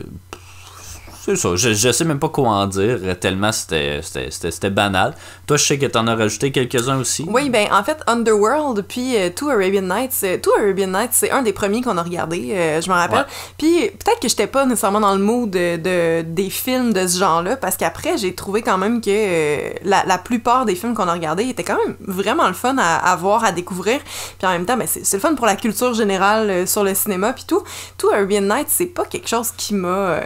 c'est 1.26 1.38
ça. 1.38 1.56
Je, 1.56 1.74
je 1.74 1.92
sais 1.92 2.04
même 2.04 2.20
pas 2.20 2.28
quoi 2.28 2.50
en 2.50 2.68
dire, 2.68 3.00
tellement 3.20 3.52
c'était 3.54 4.70
banal. 4.70 5.16
Toi, 5.48 5.56
je 5.56 5.64
sais 5.64 5.78
que 5.78 5.86
t'en 5.86 6.06
as 6.08 6.16
rajouté 6.16 6.52
quelques-uns 6.52 7.00
aussi. 7.00 7.26
Oui, 7.30 7.50
ben 7.50 7.68
en 7.72 7.82
fait, 7.82 8.02
Underworld, 8.08 8.84
puis 8.88 9.16
euh, 9.16 9.30
Two 9.30 9.50
Arabian 9.50 9.84
Nights. 9.84 10.20
Euh, 10.24 10.38
Two 10.38 10.52
Arabian 10.60 10.88
Nights, 10.88 11.12
c'est 11.14 11.32
un 11.32 11.42
des 11.42 11.54
premiers 11.54 11.82
qu'on 11.82 11.98
a 11.98 12.04
regardé, 12.04 12.52
euh, 12.52 12.82
je 12.82 12.90
me 12.90 12.94
rappelle. 12.94 13.26
Puis 13.58 13.90
peut-être 13.90 14.20
que 14.20 14.28
j'étais 14.28 14.48
pas 14.48 14.66
nécessairement 14.66 15.00
dans 15.00 15.14
le 15.14 15.24
mood 15.24 15.50
de, 15.50 15.78
de, 15.78 16.24
des 16.24 16.50
films 16.50 16.92
de 16.92 17.08
ce 17.08 17.20
genre-là, 17.20 17.56
parce 17.56 17.78
qu'après, 17.78 18.18
j'ai 18.18 18.36
trouvé 18.36 18.62
quand 18.62 18.78
même 18.78 19.00
que 19.00 19.88
la, 19.88 20.04
la, 20.06 20.18
plupart 20.18 20.66
des 20.66 20.76
films 20.76 20.94
qu'on 20.94 21.08
a 21.08 21.14
regardés 21.14 21.46
étaient 21.46 21.64
quand 21.64 21.78
même 21.86 21.96
vraiment 22.02 22.48
le 22.48 22.54
fun 22.54 22.76
à, 22.78 22.98
à 22.98 23.16
voir, 23.16 23.46
à 23.46 23.54
découvrir. 23.54 24.00
Puis 24.38 24.48
en 24.48 24.52
même 24.52 24.66
temps, 24.66 24.76
ben, 24.76 24.88
c'est 24.88 25.14
le 25.14 25.22
fun 25.22 25.36
pour 25.36 25.46
la 25.46 25.56
culture 25.56 25.94
générale 25.94 26.68
sur 26.68 26.84
le 26.84 26.94
cinéma, 26.94 27.32
puis 27.32 27.46
tout. 27.48 27.64
Two 27.98 28.12
Arabian 28.12 28.42
Nights, 28.42 28.68
c'est 28.68 28.88
pas 28.88 29.06
quelque 29.06 29.30
chose 29.30 29.52
qui 29.56 29.74
m'a 29.74 30.20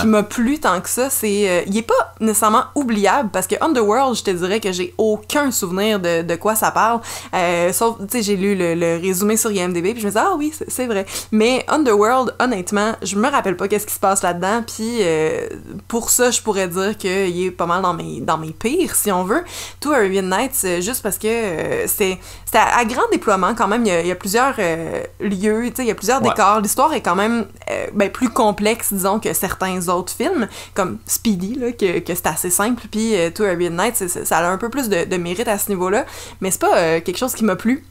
qui 0.00 0.06
m'a 0.38 0.44
plus 0.44 0.58
tant 0.58 0.80
que 0.80 0.88
ça. 0.88 1.10
C'est, 1.10 1.48
euh, 1.48 1.62
il 1.66 1.76
est 1.76 1.82
pas 1.82 2.14
nécessairement 2.20 2.64
oubliable 2.74 3.30
parce 3.32 3.46
que 3.46 3.54
Underworld, 3.60 4.16
je 4.16 4.22
te 4.22 4.30
dirais 4.30 4.60
que 4.60 4.72
j'ai 4.72 4.94
aucun 4.98 5.50
souvenir 5.50 6.00
de, 6.00 6.22
de 6.22 6.34
quoi 6.36 6.54
ça 6.54 6.70
parle. 6.70 7.00
Euh, 7.34 7.72
sauf, 7.72 7.98
tu 7.98 8.04
sais, 8.10 8.22
j'ai 8.22 8.36
lu 8.36 8.54
le, 8.56 9.00
résumé 9.00 9.36
sur 9.36 9.50
IMDb 9.50 9.92
puis 9.92 10.00
je 10.00 10.06
me 10.06 10.10
disais 10.10 10.20
ah 10.24 10.34
oui, 10.36 10.52
c'est 10.68 10.86
vrai. 10.86 11.06
Mais 11.30 11.64
Underworld, 11.68 12.34
honnêtement, 12.40 12.92
je 13.02 13.16
me 13.16 13.28
rappelle 13.28 13.56
pas 13.56 13.68
qu'est-ce 13.68 13.86
qui 13.86 13.94
se 13.94 14.00
passe 14.00 14.22
là-dedans. 14.22 14.62
Puis 14.66 14.98
euh, 15.00 15.48
pour 15.88 16.10
ça, 16.10 16.30
je 16.30 16.40
pourrais 16.42 16.68
dire 16.68 16.96
qu'il 16.96 17.44
est 17.44 17.50
pas 17.50 17.66
mal 17.66 17.82
dans 17.82 17.94
mes 17.94 18.20
dans 18.20 18.38
mes 18.38 18.52
pires, 18.52 18.94
si 18.94 19.12
on 19.12 19.24
veut. 19.24 19.44
Tout 19.80 19.92
Arabian 19.92 20.22
Nights, 20.22 20.66
juste 20.80 21.02
parce 21.02 21.18
que 21.18 21.84
c'est 21.86 22.18
c'est 22.44 22.58
à, 22.58 22.84
grand 22.84 23.08
déploiement 23.12 23.54
quand 23.54 23.68
même. 23.68 23.84
Il 23.86 24.06
y 24.06 24.10
a, 24.10 24.14
plusieurs 24.14 24.54
lieux, 25.20 25.64
tu 25.66 25.76
sais, 25.76 25.82
il 25.82 25.88
y 25.88 25.90
a 25.90 25.94
plusieurs 25.94 26.20
décors. 26.20 26.60
L'histoire 26.60 26.92
est 26.92 27.00
quand 27.00 27.16
même 27.16 27.46
ben, 27.94 28.10
plus 28.10 28.28
complexe, 28.28 28.92
disons, 28.92 29.18
que 29.18 29.32
certains 29.32 29.88
autres 29.88 30.12
films 30.12 30.23
comme 30.74 30.98
Speedy, 31.06 31.54
là, 31.56 31.72
que, 31.72 32.00
que 32.00 32.14
c'est 32.14 32.26
assez 32.26 32.50
simple, 32.50 32.82
puis 32.90 33.16
euh, 33.16 33.30
Two 33.30 33.44
Arabian 33.44 33.70
Nights, 33.70 34.08
ça 34.24 34.38
a 34.38 34.50
un 34.50 34.58
peu 34.58 34.68
plus 34.68 34.88
de, 34.88 35.04
de 35.04 35.16
mérite 35.16 35.48
à 35.48 35.58
ce 35.58 35.70
niveau-là, 35.70 36.06
mais 36.40 36.50
c'est 36.50 36.60
pas 36.60 36.76
euh, 36.76 37.00
quelque 37.00 37.18
chose 37.18 37.34
qui 37.34 37.44
m'a 37.44 37.56
plu. 37.56 37.84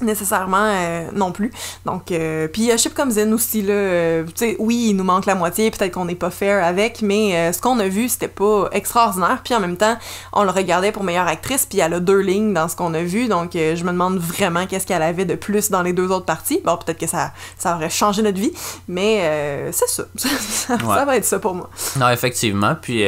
Nécessairement 0.00 0.56
euh, 0.58 1.08
non 1.14 1.32
plus. 1.32 1.50
Donc, 1.84 2.12
euh, 2.12 2.48
puis 2.48 2.70
Chip 2.76 2.94
Comes 2.94 3.18
In 3.18 3.32
aussi, 3.32 3.62
là, 3.62 3.72
euh, 3.72 4.24
tu 4.24 4.32
sais, 4.34 4.56
oui, 4.58 4.88
il 4.90 4.96
nous 4.96 5.04
manque 5.04 5.26
la 5.26 5.34
moitié, 5.34 5.70
peut-être 5.70 5.92
qu'on 5.92 6.04
n'est 6.04 6.14
pas 6.14 6.30
fair 6.30 6.64
avec, 6.64 7.02
mais 7.02 7.52
ce 7.52 7.60
qu'on 7.60 7.78
a 7.78 7.88
vu, 7.88 8.08
c'était 8.08 8.28
pas 8.28 8.68
extraordinaire. 8.72 9.40
Puis 9.44 9.54
en 9.54 9.60
même 9.60 9.76
temps, 9.76 9.96
on 10.32 10.44
le 10.44 10.50
regardait 10.50 10.92
pour 10.92 11.04
meilleure 11.04 11.28
actrice, 11.28 11.66
puis 11.66 11.78
elle 11.78 11.94
a 11.94 12.00
deux 12.00 12.20
lignes 12.20 12.52
dans 12.52 12.68
ce 12.68 12.76
qu'on 12.76 12.94
a 12.94 13.02
vu, 13.02 13.28
donc 13.28 13.50
je 13.52 13.82
me 13.84 13.90
demande 13.90 14.18
vraiment 14.18 14.66
qu'est-ce 14.66 14.86
qu'elle 14.86 15.02
avait 15.02 15.24
de 15.24 15.34
plus 15.34 15.70
dans 15.70 15.82
les 15.82 15.92
deux 15.92 16.10
autres 16.10 16.26
parties. 16.26 16.60
Bon, 16.64 16.76
peut-être 16.76 16.98
que 16.98 17.06
ça, 17.06 17.32
ça 17.58 17.76
aurait 17.76 17.90
changé 17.90 18.22
notre 18.22 18.38
vie, 18.38 18.52
mais 18.88 19.70
c'est 19.72 19.88
ça. 19.88 20.04
ça, 20.76 20.76
va 20.76 21.16
être 21.16 21.24
ça 21.24 21.38
pour 21.38 21.54
moi. 21.54 21.70
Non, 21.96 22.08
effectivement, 22.10 22.76
puis... 22.80 23.04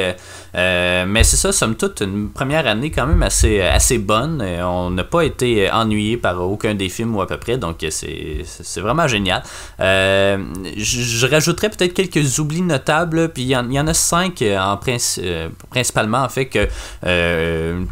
mais 1.07 1.25
c'est 1.25 1.37
ça, 1.37 1.53
somme 1.53 1.77
toute, 1.77 2.01
une 2.01 2.31
première 2.31 2.67
année 2.67 2.91
quand 2.91 3.07
même 3.07 3.23
assez, 3.23 3.61
assez 3.61 3.99
bonne. 3.99 4.43
On 4.43 4.91
n'a 4.91 5.05
pas 5.05 5.23
été 5.23 5.71
ennuyé 5.71 6.17
par 6.17 6.41
aucun 6.43 6.75
des 6.75 6.89
films 6.89 7.17
ou 7.17 7.23
à 7.23 7.27
peu 7.27 7.37
près, 7.37 7.59
donc 7.59 7.85
c'est 7.91 8.81
vraiment 8.81 9.07
génial. 9.07 9.43
Euh, 9.81 10.39
je, 10.77 11.27
rajouterais 11.27 11.71
peut-être 11.71 11.95
quelques 11.95 12.39
oublis 12.39 12.63
notables, 12.63 13.31
puis 13.31 13.43
il 13.43 13.51
y, 13.51 13.57
en 13.57 13.87
a 13.87 13.95
cinq 13.95 14.43
euh, 14.43 14.59
en 14.59 14.79
euh, 14.89 15.49
principalement 15.71 16.19
en 16.19 16.29
fait 16.29 16.47
que 16.47 16.69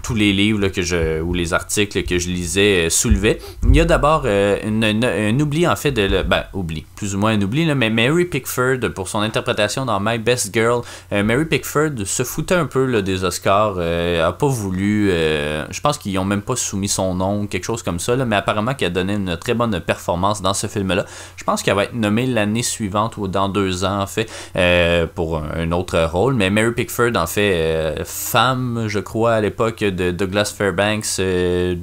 tous 0.03 0.15
les 0.15 0.33
livres 0.33 0.69
que 0.69 0.83
je, 0.83 1.21
ou 1.21 1.35
les 1.35 1.53
articles 1.53 2.03
que 2.05 2.19
je 2.19 2.29
lisais 2.29 2.89
soulevaient. 2.91 3.39
Il 3.65 3.77
y 3.77 3.81
a 3.81 3.85
d'abord 3.85 4.27
un 4.27 5.41
oubli 5.41 5.67
en 5.67 5.77
fait 5.77 5.93
de... 5.93 6.23
Ben, 6.23 6.45
oubli, 6.53 6.85
plus 6.97 7.15
ou 7.15 7.19
moins 7.19 7.33
un 7.33 7.43
oubli, 7.43 7.67
mais 7.75 7.91
Mary 7.91 8.25
Pickford 8.25 8.79
pour 8.95 9.09
son 9.09 9.21
interprétation 9.21 9.85
dans 9.85 10.01
My 10.01 10.19
Best 10.19 10.53
Girl. 10.53 10.83
Mary 11.11 11.45
Pickford 11.45 12.05
se 12.05 12.23
foutait 12.23 12.56
un 12.57 12.67
peu 12.67 13.03
des 13.03 13.25
Oscars, 13.25 13.79
a 13.79 14.33
pas 14.33 14.47
voulu... 14.47 15.09
je 15.11 15.81
pense 15.81 15.99
qu'ils 15.99 16.19
ont 16.19 16.25
même 16.25 16.43
pas 16.43 16.57
soumis 16.57 16.89
son 16.89 17.15
nom, 17.15 17.47
quelque 17.47 17.65
chose 17.65 17.83
comme 17.83 17.99
ça, 17.99 18.17
là, 18.17 18.25
mais 18.25 18.37
apparemment 18.37 18.75
qui 18.75 18.85
a 18.85 18.91
donné 18.91 19.15
une 19.15 19.37
très 19.37 19.55
bonne 19.55 19.81
performance 19.81 20.43
dans 20.43 20.55
ce 20.55 20.67
film-là. 20.67 21.05
Je 21.37 21.45
pense 21.45 21.63
qu'elle 21.63 21.75
va 21.75 21.85
être 21.85 21.95
nommée 21.95 22.27
l'année 22.27 22.63
suivante 22.63 23.17
ou 23.17 23.29
dans 23.29 23.49
deux 23.49 23.85
ans, 23.85 24.01
en 24.01 24.07
fait, 24.07 24.31
euh, 24.57 25.07
pour 25.13 25.39
un, 25.39 25.73
autre 25.73 25.99
rôle. 26.05 26.35
Mais 26.35 26.51
Mary 26.51 26.73
Pickford, 26.73 27.17
en 27.17 27.27
fait, 27.27 27.53
euh, 27.55 28.05
femme, 28.05 28.85
je 28.89 28.99
crois, 28.99 29.35
à 29.35 29.41
l'époque 29.41 29.81
de 29.81 30.11
Douglas 30.11 30.53
Fairbanks. 30.57 31.19
Euh, 31.19 31.77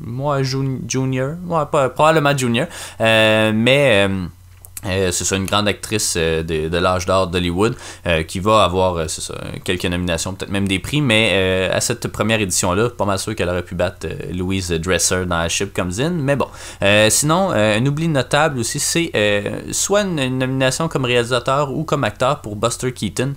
moi, 0.00 0.42
junior, 0.42 1.36
probablement 1.94 2.36
junior, 2.36 2.66
mais 3.00 4.06
euh, 4.08 4.26
c'est 4.84 5.24
ça, 5.24 5.36
une 5.36 5.46
grande 5.46 5.68
actrice 5.68 6.14
euh, 6.16 6.42
de, 6.42 6.76
l'âge 6.76 7.06
d'or 7.06 7.28
d'Hollywood 7.28 7.74
euh, 8.06 8.22
qui 8.22 8.40
va 8.40 8.64
avoir 8.64 9.08
ça, 9.08 9.34
quelques 9.64 9.84
nominations, 9.86 10.34
peut-être 10.34 10.50
même 10.50 10.68
des 10.68 10.78
prix, 10.78 11.00
mais 11.00 11.68
à 11.72 11.80
cette 11.80 12.08
première 12.08 12.40
édition-là, 12.40 12.90
pas 12.90 13.04
mal 13.04 13.18
sûr 13.18 13.34
qu'elle 13.34 13.48
aurait 13.48 13.64
pu 13.64 13.74
battre 13.74 14.06
Louise 14.32 14.70
Dresser 14.70 15.24
dans 15.26 15.36
A 15.36 15.48
Ship 15.48 15.72
Comes 15.72 15.92
In. 15.98 16.10
Mais 16.10 16.36
bon, 16.36 16.46
sinon, 17.08 17.50
un 17.50 17.84
oubli 17.86 18.08
notable 18.08 18.58
aussi, 18.58 18.78
c'est 18.78 19.12
soit 19.72 20.02
une, 20.02 20.38
nomination 20.38 20.88
comme 20.88 21.04
réalisateur 21.04 21.72
ou 21.72 21.84
comme 21.84 22.04
acteur 22.04 22.40
pour 22.40 22.56
Buster 22.56 22.92
Keaton 22.92 23.34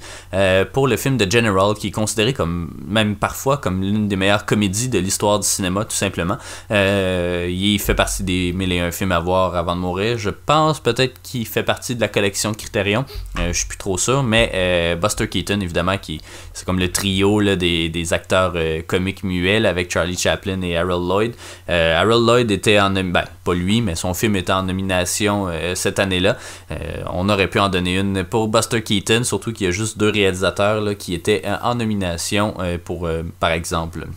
pour 0.74 0.88
le 0.88 0.98
film 0.98 1.18
The 1.18 1.32
General, 1.32 1.74
qui 1.76 1.88
est 1.88 1.92
considéré 1.92 2.34
comme, 2.34 2.74
même 2.86 3.16
parfois, 3.16 3.58
comme 3.58 3.82
l'une 3.82 4.08
des 4.08 4.16
meilleures 4.16 4.46
comédies 4.46 4.90
de 4.90 5.00
l'histoire 5.00 5.40
du 5.40 5.48
cinéma, 5.48 5.86
tout 5.86 5.96
simplement. 5.96 6.38
il 6.70 7.80
fait 7.80 7.96
partie 7.96 8.24
des 8.24 8.54
mille 8.54 8.72
et 8.74 8.80
un 8.80 8.92
films 8.92 9.12
à 9.12 9.20
voir 9.20 9.56
avant 9.56 9.76
de 9.76 9.82
mourir. 9.82 10.18
Je 10.18 10.30
pense 10.30 10.80
peut-être 10.80 11.20
qu'il 11.30 11.46
fait 11.46 11.64
partie 11.64 11.96
de 11.96 12.02
la 12.02 12.08
collection 12.08 12.54
Criterion. 12.54 13.06
Euh, 13.38 13.54
je 13.54 13.60
suis 13.60 13.68
plus 13.68 13.78
trop 13.78 13.98
sûr, 13.98 14.24
mais 14.24 14.52
euh, 14.54 14.96
Buster 14.96 15.28
Keaton, 15.28 15.60
évidemment, 15.62 15.98
qui 15.98 16.22
c'est 16.54 16.66
comme 16.66 16.80
le 16.80 16.92
trio 16.92 17.40
là, 17.40 17.56
des, 17.56 17.90
des, 17.90 18.14
acteurs 18.14 18.54
euh, 18.56 18.82
comiques 18.86 19.24
muets 19.24 19.66
avec 19.66 19.92
Charlie 19.92 20.18
Chaplin 20.18 20.62
et 20.62 20.78
Harold 20.78 21.08
Lloyd. 21.08 21.36
Harold 21.68 22.26
Lloyd 22.26 22.52
était 22.52 22.80
en 22.80 22.92
ben, 22.92 23.24
pas 23.44 23.54
lui, 23.54 23.82
mais 23.82 23.96
son 23.96 24.14
film 24.14 24.36
était 24.36 24.52
en 24.52 24.64
nomination 24.64 25.48
cette 25.76 26.00
année-là. 26.00 26.38
on 27.08 27.30
aurait 27.30 27.48
pu 27.48 27.60
en 27.60 27.70
donner 27.70 27.98
une 27.98 28.24
pour 28.24 28.48
Buster 28.48 28.82
Keaton, 28.82 29.24
surtout 29.24 29.54
qu'il 29.54 29.66
y 29.66 29.70
a 29.70 29.72
juste 29.72 29.98
deux 29.98 30.10
réalisateurs 30.10 30.82
là, 30.82 30.96
qui 30.96 31.14
étaient 31.14 31.44
en 31.62 31.76
nomination 31.76 32.56
pour, 32.86 33.08
par 33.40 33.52
exemple, 33.52 34.08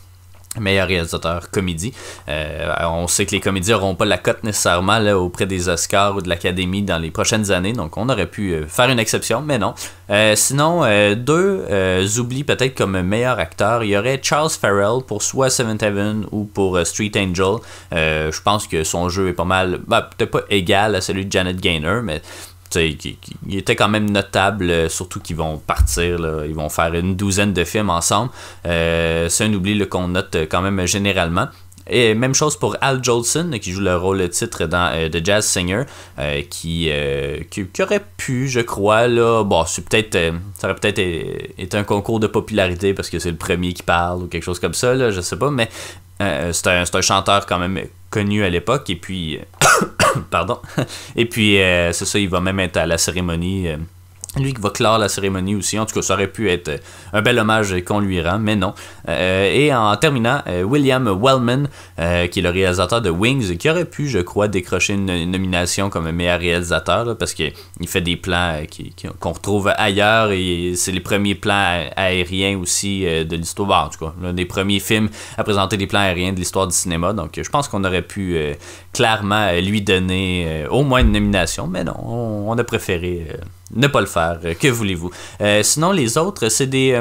meilleur 0.61 0.89
réalisateur 0.89 1.51
comédie. 1.51 1.93
Euh, 2.29 2.73
on 2.83 3.07
sait 3.07 3.27
que 3.27 3.33
les 3.33 3.41
comédies 3.41 3.71
n'auront 3.71 3.95
pas 3.95 4.05
la 4.05 4.19
cote 4.19 4.45
nécessairement 4.45 4.99
là, 4.99 5.19
auprès 5.19 5.47
des 5.47 5.69
Oscars 5.69 6.17
ou 6.17 6.21
de 6.21 6.29
l'Académie 6.29 6.83
dans 6.83 6.99
les 6.99 7.11
prochaines 7.11 7.51
années, 7.51 7.73
donc 7.73 7.97
on 7.97 8.09
aurait 8.09 8.27
pu 8.27 8.53
euh, 8.53 8.67
faire 8.67 8.91
une 8.91 8.99
exception, 8.99 9.41
mais 9.41 9.59
non. 9.59 9.75
Euh, 10.11 10.37
sinon, 10.37 10.83
deux 11.17 12.19
oublis 12.19 12.45
peut-être 12.45 12.75
comme 12.75 13.01
meilleur 13.01 13.39
acteur. 13.39 13.83
Il 13.83 13.91
y 13.91 13.97
aurait 13.97 14.21
Charles 14.23 14.51
Farrell 14.51 15.03
pour 15.07 15.23
soit 15.23 15.49
Seventh 15.49 15.83
Heaven 15.83 16.27
ou 16.33 16.45
pour 16.45 16.79
Street 16.87 17.13
Angel. 17.17 17.57
je 17.93 18.43
pense 18.43 18.67
que 18.67 18.85
son 18.85 19.09
jeu 19.09 19.29
est 19.29 19.33
pas 19.33 19.45
mal, 19.45 19.81
bah, 19.87 20.11
peut-être 20.17 20.31
pas 20.31 20.43
égal 20.51 20.95
à 20.95 21.01
celui 21.01 21.25
de 21.25 21.33
Janet 21.33 21.59
Gaynor, 21.59 22.03
mais 22.03 22.21
il 22.77 23.59
était 23.59 23.77
quand 23.77 23.89
même 23.89 24.11
notable, 24.11 24.71
euh, 24.71 24.89
surtout 24.89 25.21
qu'ils 25.21 25.37
vont 25.37 25.59
partir, 25.59 26.45
ils 26.47 26.55
vont 26.55 26.69
faire 26.69 26.95
une 26.95 27.17
douzaine 27.17 27.53
de 27.53 27.65
films 27.65 27.91
ensemble. 27.91 28.31
Euh, 28.67 29.29
c'est 29.29 29.45
un 29.45 29.53
oubli 29.55 29.87
qu'on 29.89 30.09
note 30.09 30.37
quand 30.51 30.63
même 30.63 30.87
généralement. 30.87 31.49
Et 31.89 32.15
même 32.15 32.35
chose 32.35 32.57
pour 32.57 32.77
Al 32.81 33.03
Jolson, 33.03 33.51
qui 33.61 33.73
joue 33.73 33.81
le 33.81 33.97
rôle 33.97 34.19
le 34.19 34.29
titre 34.29 34.67
dans 34.67 34.93
euh, 34.95 35.09
The 35.09 35.25
Jazz 35.25 35.45
Singer, 35.45 35.85
qui, 36.51 36.91
qui, 37.51 37.83
aurait 37.83 38.05
pu, 38.17 38.49
je 38.49 38.61
crois, 38.61 39.09
là, 39.09 39.43
bon, 39.45 39.65
c'est 39.67 39.85
peut-être, 39.89 40.17
ça 40.59 40.69
aurait 40.69 40.77
peut-être 40.77 40.99
été 40.99 41.77
un 41.77 41.85
concours 41.85 42.21
de 42.21 42.27
popularité 42.27 42.95
parce 42.95 43.11
que 43.11 43.19
c'est 43.19 43.31
le 43.31 43.37
premier 43.37 43.73
qui 43.73 43.83
parle 43.83 44.23
ou 44.23 44.27
quelque 44.27 44.45
chose 44.45 44.61
comme 44.61 44.75
ça, 44.75 44.95
là, 44.95 45.11
je 45.11 45.21
sais 45.21 45.37
pas, 45.37 45.51
mais 45.51 45.69
c'est 46.19 46.67
un, 46.69 46.85
un, 46.93 47.01
chanteur 47.01 47.47
quand 47.47 47.59
même 47.59 47.81
connu 48.11 48.45
à 48.45 48.51
l'époque, 48.51 48.89
et 48.91 48.97
puis 48.97 49.41
Pardon. 50.31 50.59
Et 51.17 51.27
puis, 51.27 51.61
euh, 51.61 51.93
c'est 51.93 52.05
ça, 52.05 52.19
il 52.19 52.29
va 52.29 52.41
même 52.41 52.61
être 52.61 52.77
à 52.77 52.87
la 52.87 52.99
cérémonie. 52.99 53.69
Euh, 54.37 54.41
lui 54.41 54.55
qui 54.55 54.61
va 54.61 54.71
clore 54.71 54.99
la 54.99 55.09
cérémonie 55.09 55.55
aussi. 55.55 55.79
En 55.79 55.87
tout 55.87 55.95
cas, 55.95 56.03
ça 56.03 56.15
aurait 56.15 56.29
pu 56.29 56.51
être 56.51 56.81
un 57.13 57.23
bel 57.23 57.39
hommage 57.39 57.75
qu'on 57.85 58.01
lui 58.01 58.21
rend, 58.21 58.39
mais 58.39 58.57
non. 58.57 58.75
Euh, 59.09 59.53
et 59.53 59.75
en 59.75 59.95
terminant, 59.97 60.43
William 60.65 61.05
Wellman, 61.05 61.69
qui 61.97 62.39
est 62.39 62.43
le 62.43 62.51
réalisateur 62.51 63.01
de 63.03 63.11
Wings, 63.11 63.57
qui 63.57 63.71
aurait 63.71 63.85
pu, 63.85 64.09
je 64.09 64.21
crois, 64.21 64.49
décrocher 64.49 64.95
une, 64.95 65.31
nomination 65.31 65.91
comme 65.91 66.11
meilleur 66.11 66.41
réalisateur, 66.41 67.17
parce 67.17 67.35
qu'il 67.35 67.53
fait 67.87 68.01
des 68.01 68.17
plans 68.17 68.63
qu'on 69.21 69.33
retrouve 69.33 69.73
ailleurs, 69.77 70.31
et 70.33 70.75
c'est 70.77 70.93
les 70.93 71.01
premiers 71.01 71.35
plans 71.35 71.85
aériens 71.97 72.59
aussi 72.59 73.05
de 73.05 73.37
l'histoire. 73.37 73.87
En 73.87 73.89
tout 73.91 74.07
cas, 74.07 74.15
l'un 74.23 74.33
des 74.33 74.47
premiers 74.47 74.81
films 74.81 75.09
à 75.37 75.45
présenter 75.45 75.77
des 75.77 75.87
plans 75.87 76.01
aériens 76.01 76.33
de 76.33 76.39
l'histoire 76.39 76.67
du 76.67 76.75
cinéma. 76.75 77.13
Donc, 77.13 77.39
je 77.43 77.51
pense 77.51 77.69
qu'on 77.69 77.85
aurait 77.85 78.03
pu 78.03 78.37
clairement 78.93 79.49
euh, 79.49 79.61
lui 79.61 79.83
donner 79.83 80.45
euh, 80.47 80.69
au 80.69 80.83
moins 80.83 81.01
une 81.01 81.13
nomination, 81.13 81.67
mais 81.67 81.85
non, 81.85 81.97
on, 82.05 82.57
a 82.59 82.65
préféré 82.65 83.27
euh, 83.31 83.37
ne 83.75 83.87
pas 83.87 84.01
le 84.01 84.07
faire. 84.07 84.41
que 84.61 84.69
voulez-vous? 84.69 85.11
sinon, 85.63 85.93
les 85.93 86.19
autres, 86.19 86.49
c'est 86.49 86.67
des 86.67 87.01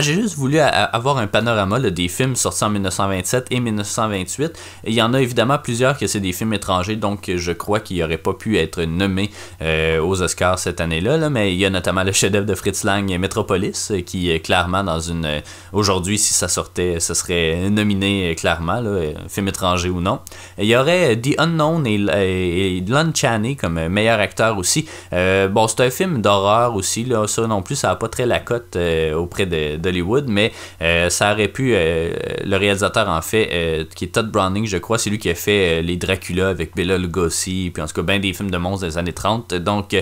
j'ai 0.00 0.14
juste 0.14 0.36
voulu 0.36 0.58
avoir 0.58 1.18
un 1.18 1.26
panorama 1.26 1.78
des 1.78 2.08
films 2.08 2.36
sortis 2.36 2.64
en 2.64 2.70
1927 2.70 3.46
et 3.50 3.60
1928. 3.60 4.52
il 4.84 4.94
y 4.94 5.02
en 5.02 5.14
a 5.14 5.20
évidemment 5.20 5.58
plusieurs 5.58 5.96
que 5.98 6.06
c'est 6.06 6.20
des 6.20 6.32
films 6.32 6.54
étrangers, 6.54 6.96
donc 6.96 7.30
je 7.34 7.52
crois 7.52 7.80
qu'il 7.80 7.98
n'aurait 7.98 8.18
pas 8.18 8.32
pu 8.32 8.58
être 8.58 8.82
nommé 8.82 9.30
euh, 9.62 10.00
aux 10.00 10.22
Oscars 10.22 10.58
cette 10.58 10.80
année-là. 10.80 11.16
Là, 11.16 11.30
mais 11.30 11.52
il 11.52 11.58
y 11.58 11.64
a 11.64 11.70
notamment 11.70 12.04
le 12.04 12.12
chef-d'œuvre 12.12 12.46
de 12.46 12.54
Fritz 12.54 12.84
Lang, 12.84 13.18
Metropolis, 13.18 13.92
qui 14.06 14.30
est 14.30 14.40
clairement 14.40 14.84
dans 14.84 15.00
une. 15.00 15.42
Aujourd'hui, 15.72 16.18
si 16.18 16.34
ça 16.34 16.48
sortait, 16.48 17.00
ce 17.00 17.14
serait 17.14 17.70
nominé 17.70 18.34
clairement, 18.36 18.82
film 19.28 19.48
étranger 19.48 19.90
ou 19.90 20.00
non. 20.00 20.20
Il 20.58 20.66
y 20.66 20.76
aurait 20.76 21.16
The 21.16 21.38
Unknown 21.38 21.86
et, 21.86 21.94
et, 21.94 22.84
Lon 22.88 23.12
Chaney 23.14 23.56
comme 23.56 23.88
meilleur 23.88 24.20
acteur 24.20 24.58
aussi. 24.58 24.88
Euh, 25.12 25.48
bon, 25.48 25.66
c'est 25.68 25.80
un 25.80 25.90
film 25.90 26.20
d'horreur 26.20 26.74
aussi, 26.74 27.04
là, 27.04 27.26
ça 27.26 27.46
non 27.46 27.62
plus, 27.62 27.76
ça 27.76 27.88
n'a 27.88 27.96
pas 27.96 28.08
très 28.08 28.26
la 28.26 28.40
cote 28.40 28.76
euh, 28.76 29.14
auprès 29.14 29.46
de 29.46 29.76
d'Hollywood, 29.78 30.26
mais 30.28 30.52
euh, 30.82 31.08
ça 31.10 31.32
aurait 31.32 31.48
pu, 31.48 31.72
euh, 31.74 32.12
le 32.44 32.56
réalisateur 32.56 33.08
en 33.08 33.22
fait, 33.22 33.50
euh, 33.52 33.84
qui 33.94 34.04
est 34.04 34.08
Todd 34.08 34.30
Browning, 34.30 34.66
je 34.66 34.78
crois, 34.78 34.98
c'est 34.98 35.10
lui 35.10 35.18
qui 35.18 35.30
a 35.30 35.34
fait 35.34 35.82
les 35.82 35.96
Dracula 35.96 36.48
avec 36.48 36.74
Bela 36.76 36.98
Lugosi, 36.98 37.70
puis 37.72 37.82
en 37.82 37.86
tout 37.86 37.94
cas, 37.94 38.02
bien 38.02 38.18
des 38.18 38.32
films 38.32 38.50
de 38.50 38.58
monstres 38.58 38.86
des 38.86 38.98
années 38.98 39.12
30. 39.12 39.54
Donc, 39.54 39.96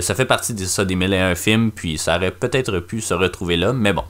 ça 0.00 0.14
fait 0.14 0.24
partie 0.24 0.54
de 0.54 0.64
ça, 0.64 0.84
des 0.84 0.96
1001 0.96 1.34
films, 1.34 1.70
puis 1.70 1.98
ça 1.98 2.16
aurait 2.16 2.30
peut-être 2.30 2.80
pu 2.80 3.00
se 3.00 3.14
retrouver 3.14 3.56
là, 3.56 3.72
mais 3.72 3.92
bon, 3.92 4.04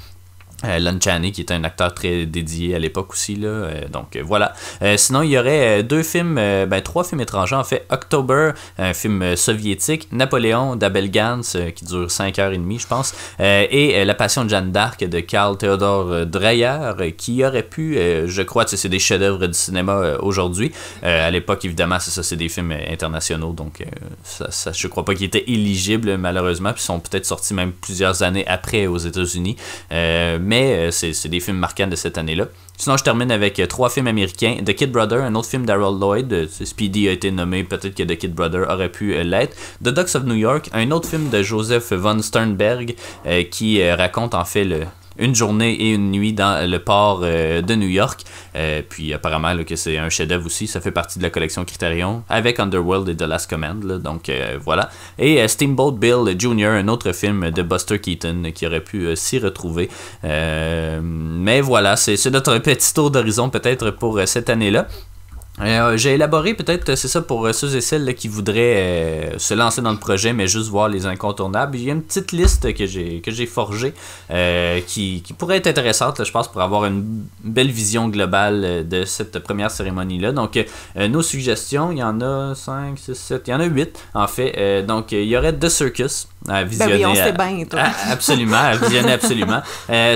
euh, 0.64 0.78
Lon 0.78 0.99
Chaney, 1.02 1.33
qui 1.33 1.40
est 1.40 1.50
un 1.50 1.64
acteur 1.64 1.95
très 1.95 2.26
dédié 2.26 2.75
à 2.75 2.78
l'époque 2.78 3.12
aussi. 3.12 3.37
Là, 3.37 3.49
euh, 3.49 3.88
donc 3.88 4.16
euh, 4.16 4.23
voilà. 4.25 4.54
sinon, 4.97 5.23
il 5.23 5.31
y 5.31 5.38
aurait 5.38 5.83
deux 5.83 6.02
films, 6.02 6.35
ben, 6.35 6.81
trois 6.83 7.04
films 7.04 7.21
étrangers 7.21 7.57
en 7.57 7.64
fait. 7.64 7.87
October, 7.90 8.52
un 8.78 8.95
film 8.95 9.37
soviétique. 9.37 10.09
Napoléon 10.12 10.76
d'Abel 10.76 11.11
Gans, 11.11 11.40
qui 11.75 11.85
dure 11.85 12.07
5h30, 12.07 12.81
je 12.81 12.87
pense. 12.87 13.14
et 13.40 14.04
La 14.04 14.14
Passion 14.14 14.45
de 14.45 14.50
Jeanne 14.50 14.73
d'Arc 14.73 15.04
de 15.04 15.21
Karl 15.21 15.57
Theodor 15.57 16.26
Dreyer, 16.26 17.12
qui 17.16 17.45
aurait 17.45 17.62
pu, 17.62 17.97
je 18.26 18.42
crois, 18.42 18.64
c'est 18.66 18.88
des 18.88 18.99
chefs-d'œuvre 18.99 19.47
du 19.47 19.54
cinéma 19.54 20.16
aujourd'hui. 20.21 20.73
à 21.02 21.31
l'époque, 21.31 21.64
évidemment, 21.64 21.99
c'est 22.00 22.11
ça, 22.11 22.23
c'est 22.23 22.37
des 22.37 22.49
films 22.49 22.75
internationaux. 22.90 23.52
Donc 23.52 23.85
ça, 24.23 24.50
ça, 24.50 24.73
je 24.73 24.87
crois 24.88 25.04
pas 25.04 25.14
qu'ils 25.14 25.26
étaient 25.26 25.45
éligibles, 25.47 26.16
malheureusement. 26.16 26.73
Puis 26.73 26.83
sont 26.83 27.00
peut-être 27.00 27.26
sortis 27.26 27.54
même 27.54 27.73
plusieurs 27.73 28.23
années 28.23 28.47
après 28.47 28.87
aux 28.87 28.99
États-Unis 28.99 29.57
c'est 30.91 31.29
des 31.29 31.41
films 31.41 31.59
marquants 31.59 31.87
de 31.87 31.97
cette 31.97 32.19
année-là. 32.19 32.47
Sinon, 32.77 32.97
je 32.97 33.05
termine 33.05 33.31
avec 33.31 33.61
trois 33.69 33.91
films 33.91 34.09
américains. 34.09 34.57
The 34.65 34.75
Kid 34.75 34.91
Brother, 34.91 35.23
un 35.23 35.35
autre 35.35 35.49
film 35.49 35.67
d'Harold 35.67 36.01
Lloyd. 36.01 36.49
Speedy 36.49 37.09
a 37.09 37.13
été 37.13 37.31
nommé, 37.31 37.65
peut-être 37.65 37.95
que 37.95 38.03
The 38.03 38.17
Kid 38.17 38.35
Brother 38.35 38.67
aurait 38.69 38.91
pu 38.91 39.15
l'être. 39.23 39.57
The 39.85 39.89
Ducks 39.89 40.15
of 40.15 40.25
New 40.25 40.35
York, 40.35 40.69
un 40.73 40.91
autre 40.91 41.09
film 41.09 41.29
de 41.31 41.43
Joseph 41.43 41.93
von 41.93 42.21
Sternberg 42.21 42.95
qui 43.51 43.91
raconte 43.93 44.35
en 44.35 44.45
fait 44.45 44.65
le, 44.65 44.81
une 45.19 45.35
journée 45.35 45.73
et 45.73 45.92
une 45.92 46.11
nuit 46.11 46.33
dans 46.33 46.69
le 46.69 46.78
port 46.78 47.21
euh, 47.23 47.62
de 47.62 47.75
New 47.75 47.88
York. 47.88 48.23
Euh, 48.54 48.83
puis 48.88 49.12
apparemment 49.12 49.57
que 49.64 49.76
c'est 49.76 49.99
un 49.99 50.09
chef-d'œuvre 50.09 50.47
aussi, 50.47 50.66
ça 50.66 50.81
fait 50.81 50.90
partie 50.90 51.19
de 51.19 51.23
la 51.23 51.31
collection 51.31 51.64
Criterion 51.64 52.23
avec 52.28 52.61
Underworld 52.61 53.09
et 53.09 53.16
The 53.16 53.23
Last 53.23 53.49
Command. 53.49 53.81
donc 54.00 54.28
euh, 54.28 54.59
voilà. 54.62 54.90
Et 55.19 55.47
Steamboat 55.47 55.92
Bill 55.92 56.37
Jr., 56.38 56.66
un 56.66 56.88
autre 56.88 57.12
film 57.12 57.50
de 57.50 57.62
Buster 57.62 57.99
Keaton 57.99 58.52
qui 58.54 58.66
aurait 58.66 58.81
pu 58.81 59.14
s'y 59.16 59.38
retrouver. 59.38 59.88
mais 60.23 61.61
voilà, 61.61 61.97
c'est 61.97 62.31
notre 62.31 62.59
petit 62.59 62.95
tour 62.95 63.11
d'horizon 63.11 63.50
peut-être 63.50 63.90
pour 63.90 64.21
cette 64.26 64.50
année-là. 64.50 64.87
Euh, 65.61 65.99
j'ai 65.99 66.15
élaboré 66.15 66.55
peut-être, 66.55 66.95
c'est 66.95 67.09
ça, 67.09 67.21
pour 67.21 67.47
euh, 67.47 67.53
ceux 67.53 67.77
et 67.77 67.83
celles 67.83 68.15
qui 68.15 68.27
voudraient 68.27 68.77
euh, 68.77 69.39
se 69.39 69.53
lancer 69.53 69.83
dans 69.83 69.93
le 69.93 69.99
projet, 69.99 70.33
mais 70.33 70.47
juste 70.47 70.71
voir 70.71 70.89
les 70.89 71.05
incontournables. 71.05 71.77
Il 71.77 71.85
y 71.85 71.91
a 71.91 71.93
une 71.93 72.03
petite 72.03 72.33
liste 72.33 72.73
que 72.75 72.87
j'ai 72.87 73.47
forgée 73.47 73.93
qui, 74.87 75.23
qui, 75.23 75.33
pourrait 75.35 75.59
être 75.59 75.67
intéressante, 75.67 76.25
je 76.25 76.31
pense, 76.31 76.49
pour 76.51 76.63
avoir 76.63 76.87
une 76.87 77.25
belle 77.45 77.71
vision 77.71 78.09
globale 78.09 78.89
de 78.89 79.05
cette 79.05 79.39
première 79.41 79.71
cérémonie-là. 79.71 80.33
Donc, 80.33 80.59
nos 80.97 81.23
suggestions, 81.23 81.93
il 81.93 81.99
y 81.99 82.03
en 82.03 82.21
a 82.21 82.55
5, 82.55 82.99
6, 82.99 83.15
7, 83.15 83.43
il 83.47 83.51
y 83.51 83.55
en 83.55 83.61
a 83.61 83.65
8 83.65 83.99
en 84.15 84.27
fait. 84.27 84.85
donc, 84.87 85.13
il 85.13 85.25
y 85.25 85.37
aurait 85.37 85.53
The 85.53 85.69
Circus, 85.69 86.29
à 86.49 86.65
visionner. 86.65 86.93
Ben 86.93 86.99
oui, 86.99 87.07
on 87.07 87.15
sait 87.15 87.33
bien, 87.33 87.65
toi. 87.65 87.81
absolument, 88.11 88.57
à 88.57 88.77
visionner 88.77 89.13
absolument. 89.13 89.63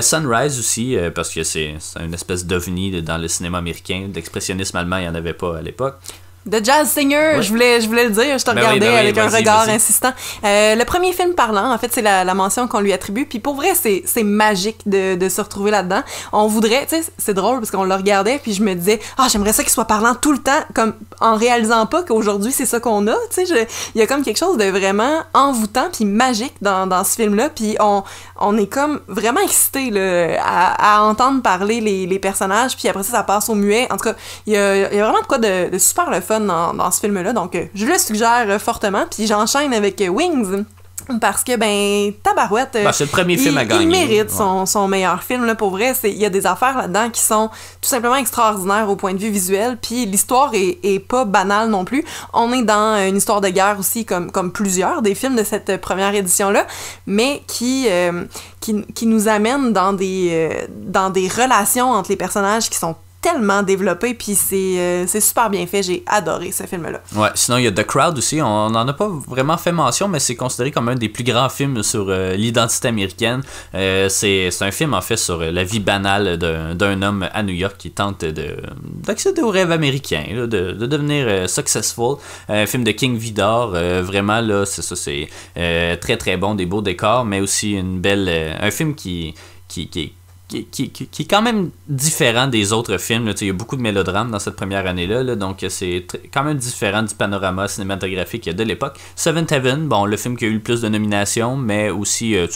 Sunrise 0.01 0.59
aussi, 0.59 0.97
parce 1.13 1.29
que 1.29 1.43
c'est 1.43 1.75
une 1.99 2.13
espèce 2.13 2.45
d'ovni 2.45 3.01
dans 3.01 3.17
le 3.17 3.27
cinéma 3.27 3.59
américain. 3.59 4.09
L'expressionnisme 4.13 4.77
allemand, 4.77 4.97
il 4.97 5.03
n'y 5.03 5.09
en 5.09 5.15
avait 5.15 5.26
pas 5.33 5.57
à 5.57 5.61
l'époque. 5.61 5.95
The 6.49 6.63
Jazz 6.63 6.89
Singer, 6.89 7.41
je, 7.41 7.49
voulais, 7.49 7.81
je 7.81 7.87
voulais 7.87 8.05
le 8.05 8.11
dire, 8.11 8.37
je 8.37 8.45
te 8.45 8.51
ben 8.51 8.61
regardais 8.61 8.79
ben 8.87 8.95
avec 8.95 9.17
un 9.17 9.27
regard 9.27 9.67
insistant. 9.67 10.13
Euh, 10.43 10.75
le 10.75 10.85
premier 10.85 11.11
film 11.11 11.33
parlant, 11.33 11.73
en 11.73 11.77
fait, 11.77 11.91
c'est 11.91 12.01
la, 12.01 12.23
la, 12.23 12.33
mention 12.33 12.67
qu'on 12.67 12.79
lui 12.79 12.93
attribue. 12.93 13.25
Puis 13.25 13.39
pour 13.39 13.55
vrai, 13.55 13.73
c'est 13.75 14.23
magique 14.23 14.87
de, 14.87 15.15
de, 15.15 15.29
se 15.29 15.41
retrouver 15.41 15.71
là-dedans. 15.71 16.03
On 16.31 16.47
voudrait, 16.47 16.85
tu 16.87 16.95
sais, 16.95 17.11
c'est 17.17 17.33
drôle 17.33 17.59
parce 17.59 17.71
qu'on 17.71 17.83
le 17.83 17.93
regardait, 17.93 18.39
puis 18.41 18.53
je 18.53 18.63
me 18.63 18.73
disais, 18.75 18.99
ah, 19.17 19.27
j'aimerais 19.29 19.53
ça 19.53 19.63
qu'il 19.63 19.71
soit 19.71 19.85
parlant 19.85 20.15
tout 20.15 20.31
le 20.31 20.37
temps, 20.37 20.51
comme 20.73 20.93
en 21.19 21.35
réalisant 21.35 21.85
pas 21.85 22.03
qu'aujourd'hui, 22.03 22.51
c'est 22.51 22.65
ça 22.65 22.79
qu'on 22.79 23.07
a. 23.07 23.15
Tu 23.33 23.45
sais, 23.45 23.67
il 23.95 23.99
y 23.99 24.01
a 24.01 24.07
comme 24.07 24.23
quelque 24.23 24.37
chose 24.39 24.57
de 24.57 24.65
vraiment 24.65 25.23
envoûtant, 25.33 25.87
puis 25.91 26.05
magique 26.05 26.55
dans, 26.61 26.87
dans 26.87 27.03
ce 27.03 27.15
film-là. 27.15 27.49
Puis 27.49 27.75
on, 27.79 28.03
on 28.39 28.57
est 28.57 28.67
comme 28.67 29.01
vraiment 29.07 29.41
excité 29.41 29.91
à, 30.39 30.97
à, 30.97 31.01
entendre 31.03 31.41
parler 31.41 31.81
les, 31.81 32.05
les, 32.05 32.19
personnages, 32.19 32.75
puis 32.77 32.87
après 32.87 33.03
ça, 33.03 33.11
ça 33.11 33.23
passe 33.23 33.49
au 33.49 33.55
muet. 33.55 33.87
En 33.91 33.97
tout 33.97 34.05
cas, 34.05 34.15
il 34.45 34.53
y 34.53 34.57
a, 34.57 34.75
y 34.77 34.99
a, 34.99 35.03
vraiment 35.03 35.21
de 35.21 35.27
quoi 35.27 35.37
de, 35.39 35.69
de 35.69 35.77
super 35.77 36.09
le 36.09 36.21
fun 36.21 36.36
dans, 36.45 36.91
ce 36.91 36.99
film-là. 36.99 37.33
Donc, 37.33 37.55
euh, 37.55 37.65
je 37.73 37.85
le 37.85 37.97
suggère 37.97 38.45
euh, 38.47 38.59
fortement. 38.59 39.05
Puis 39.09 39.27
j'enchaîne 39.27 39.73
avec 39.73 40.01
euh, 40.01 40.07
Wings. 40.07 40.63
Parce 41.21 41.43
que, 41.43 41.55
ben, 41.55 42.11
Tabarouette. 42.21 42.73
Ben, 42.73 42.91
c'est 42.91 43.05
le 43.05 43.09
premier 43.09 43.37
film 43.37 43.57
à 43.57 43.63
gagner. 43.63 43.83
Il 43.83 43.89
mérite 43.89 44.29
son, 44.29 44.87
meilleur 44.89 45.23
film, 45.23 45.45
là, 45.45 45.55
pour 45.55 45.69
vrai. 45.69 45.93
Il 46.03 46.17
y 46.17 46.25
a 46.25 46.29
des 46.29 46.45
affaires 46.45 46.75
là-dedans 46.75 47.09
qui 47.09 47.21
sont 47.21 47.49
tout 47.81 47.87
simplement 47.87 48.17
extraordinaires 48.17 48.89
au 48.89 48.97
point 48.97 49.13
de 49.13 49.19
vue 49.19 49.29
visuel. 49.29 49.77
Puis 49.81 50.05
l'histoire 50.05 50.51
est, 50.53 50.99
pas 51.07 51.23
banale 51.23 51.69
non 51.69 51.85
plus. 51.85 52.03
On 52.33 52.51
est 52.51 52.63
dans 52.63 52.97
une 53.07 53.15
histoire 53.15 53.39
de 53.39 53.47
guerre 53.47 53.77
aussi, 53.79 54.03
comme, 54.03 54.31
comme 54.31 54.51
plusieurs 54.51 55.01
des 55.01 55.15
films 55.15 55.37
de 55.37 55.45
cette 55.45 55.79
première 55.79 56.13
édition-là, 56.13 56.67
mais 57.05 57.41
qui, 57.47 57.87
qui, 58.59 59.05
nous 59.05 59.27
amène 59.29 59.71
dans 59.71 59.93
des, 59.93 60.49
dans 60.69 61.09
des 61.09 61.29
relations 61.29 61.91
entre 61.91 62.09
les 62.09 62.17
personnages 62.17 62.69
qui 62.69 62.77
sont 62.77 62.95
tellement 63.21 63.63
développé, 63.63 64.13
puis 64.13 64.37
euh, 64.53 65.05
c'est 65.07 65.21
super 65.21 65.49
bien 65.49 65.65
fait. 65.65 65.83
J'ai 65.83 66.03
adoré 66.05 66.51
ce 66.51 66.63
film-là. 66.63 67.01
Ouais, 67.15 67.29
sinon 67.35 67.57
il 67.57 67.63
y 67.63 67.67
a 67.67 67.71
The 67.71 67.83
Crowd 67.83 68.17
aussi. 68.17 68.41
On 68.41 68.69
n'en 68.69 68.87
a 68.87 68.93
pas 68.93 69.09
vraiment 69.27 69.57
fait 69.57 69.71
mention, 69.71 70.07
mais 70.07 70.19
c'est 70.19 70.35
considéré 70.35 70.71
comme 70.71 70.89
un 70.89 70.95
des 70.95 71.09
plus 71.09 71.23
grands 71.23 71.49
films 71.49 71.83
sur 71.83 72.07
euh, 72.09 72.35
l'identité 72.35 72.87
américaine. 72.87 73.41
Euh, 73.75 74.09
c'est 74.09 74.49
un 74.61 74.71
film 74.71 74.93
en 74.93 75.01
fait 75.01 75.17
sur 75.17 75.39
la 75.39 75.63
vie 75.63 75.79
banale 75.79 76.37
d'un 76.37 77.01
homme 77.01 77.27
à 77.33 77.43
New 77.43 77.53
York 77.53 77.75
qui 77.77 77.91
tente 77.91 78.23
d'accéder 78.23 79.41
au 79.41 79.49
rêve 79.49 79.71
américain, 79.71 80.23
de, 80.31 80.45
de, 80.45 80.85
devenir 80.85 81.49
successful. 81.49 82.17
Un 82.49 82.65
film 82.65 82.83
de 82.83 82.91
King 82.91 83.17
Vidor, 83.17 83.71
vraiment 83.71 84.41
là, 84.41 84.65
c'est 84.65 84.81
ça, 84.81 84.95
c'est 84.95 85.29
très 86.01 86.17
très 86.17 86.37
bon, 86.37 86.55
des 86.55 86.65
beaux 86.65 86.81
décors, 86.81 87.25
mais 87.25 87.39
aussi 87.39 87.73
une 87.73 87.99
belle, 87.99 88.29
un 88.59 88.71
film 88.71 88.95
qui 88.95 89.33
qui, 89.67 89.89
qui, 89.89 90.13
qui, 90.47 90.65
qui, 90.65 91.21
est 91.21 91.29
quand 91.29 91.41
même 91.41 91.71
différent 91.87 92.47
des 92.47 92.71
autres 92.71 92.97
films. 92.97 93.31
Il 93.41 93.47
y 93.47 93.49
a 93.49 93.53
beaucoup 93.53 93.75
de 93.75 93.81
mélodrames 93.81 94.31
dans 94.31 94.39
cette 94.39 94.55
première 94.55 94.87
année-là, 94.87 95.35
donc 95.35 95.65
c'est 95.67 96.07
quand 96.33 96.43
même 96.43 96.57
différent 96.57 97.03
du 97.03 97.13
panorama 97.13 97.67
cinématographique 97.67 98.49
de 98.49 98.63
l'époque. 98.63 98.97
Seventh 99.15 99.51
Heaven, 99.51 99.87
bon, 99.87 100.05
le 100.05 100.15
film 100.15 100.37
qui 100.37 100.45
a 100.45 100.47
eu 100.47 100.53
le 100.53 100.59
plus 100.59 100.81
de 100.81 100.87
nominations, 100.87 101.57
mais 101.57 101.89
aussi 101.89 102.37
euh, 102.37 102.47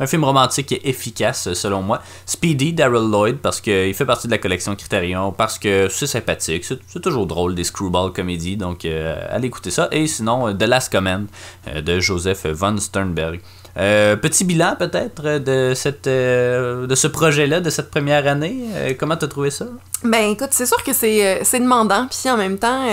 un, 0.00 0.06
film 0.06 0.24
romantique 0.24 0.80
efficace 0.82 1.52
selon 1.54 1.82
moi. 1.82 2.02
Speedy 2.26 2.72
d'Harold 2.72 3.08
Lloyd, 3.08 3.36
parce 3.36 3.60
qu'il 3.60 3.94
fait 3.94 4.06
partie 4.06 4.26
de 4.26 4.32
la 4.32 4.38
collection 4.38 4.74
Criterion, 4.74 5.30
parce 5.30 5.60
que 5.60 5.86
c'est 5.88 6.08
sympathique, 6.08 6.64
c'est 6.64 7.00
toujours 7.00 7.26
drôle, 7.26 7.54
des 7.54 7.64
screwball 7.64 8.12
comédies, 8.12 8.56
donc 8.56 8.84
euh, 8.84 9.24
allez 9.30 9.46
écouter 9.46 9.70
ça. 9.70 9.88
Et 9.92 10.08
sinon, 10.08 10.52
The 10.52 10.64
Last 10.64 10.90
Command 10.90 11.28
de 11.72 12.00
Joseph 12.00 12.46
von 12.46 12.78
Sternberg. 12.78 13.40
Euh, 13.76 14.14
petit 14.14 14.44
bilan 14.44 14.76
peut-être 14.78 15.40
de 15.40 15.72
cette 15.74 16.06
euh, 16.06 16.86
de 16.86 16.94
ce 16.94 17.08
projet-là, 17.08 17.60
de 17.60 17.70
cette 17.70 17.90
première 17.90 18.26
année. 18.28 18.56
Euh, 18.74 18.94
comment 18.98 19.16
t'as 19.16 19.26
trouvé 19.26 19.50
ça? 19.50 19.66
Ben 20.04 20.30
écoute, 20.30 20.50
c'est 20.50 20.66
sûr 20.66 20.82
que 20.84 20.92
c'est 20.92 21.60
demandant, 21.60 22.06
puis 22.08 22.30
en 22.30 22.36
même 22.36 22.58
temps, 22.58 22.84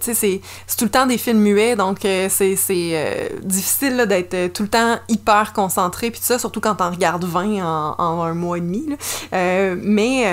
tu 0.00 0.14
sais, 0.14 0.40
c'est 0.66 0.76
tout 0.78 0.86
le 0.86 0.90
temps 0.90 1.04
des 1.04 1.18
films 1.18 1.40
muets, 1.40 1.76
donc 1.76 1.98
c'est 2.00 2.56
difficile 3.42 4.06
d'être 4.08 4.52
tout 4.54 4.62
le 4.62 4.70
temps 4.70 4.96
hyper 5.08 5.52
concentré, 5.52 6.10
puis 6.10 6.20
tout 6.20 6.26
ça, 6.26 6.38
surtout 6.38 6.62
quand 6.62 6.76
t'en 6.76 6.90
regardes 6.90 7.24
20 7.24 7.62
en, 7.62 7.94
en, 7.98 8.22
un 8.22 8.32
mois 8.32 8.56
et 8.56 8.62
demi. 8.62 8.86
mais 9.30 10.24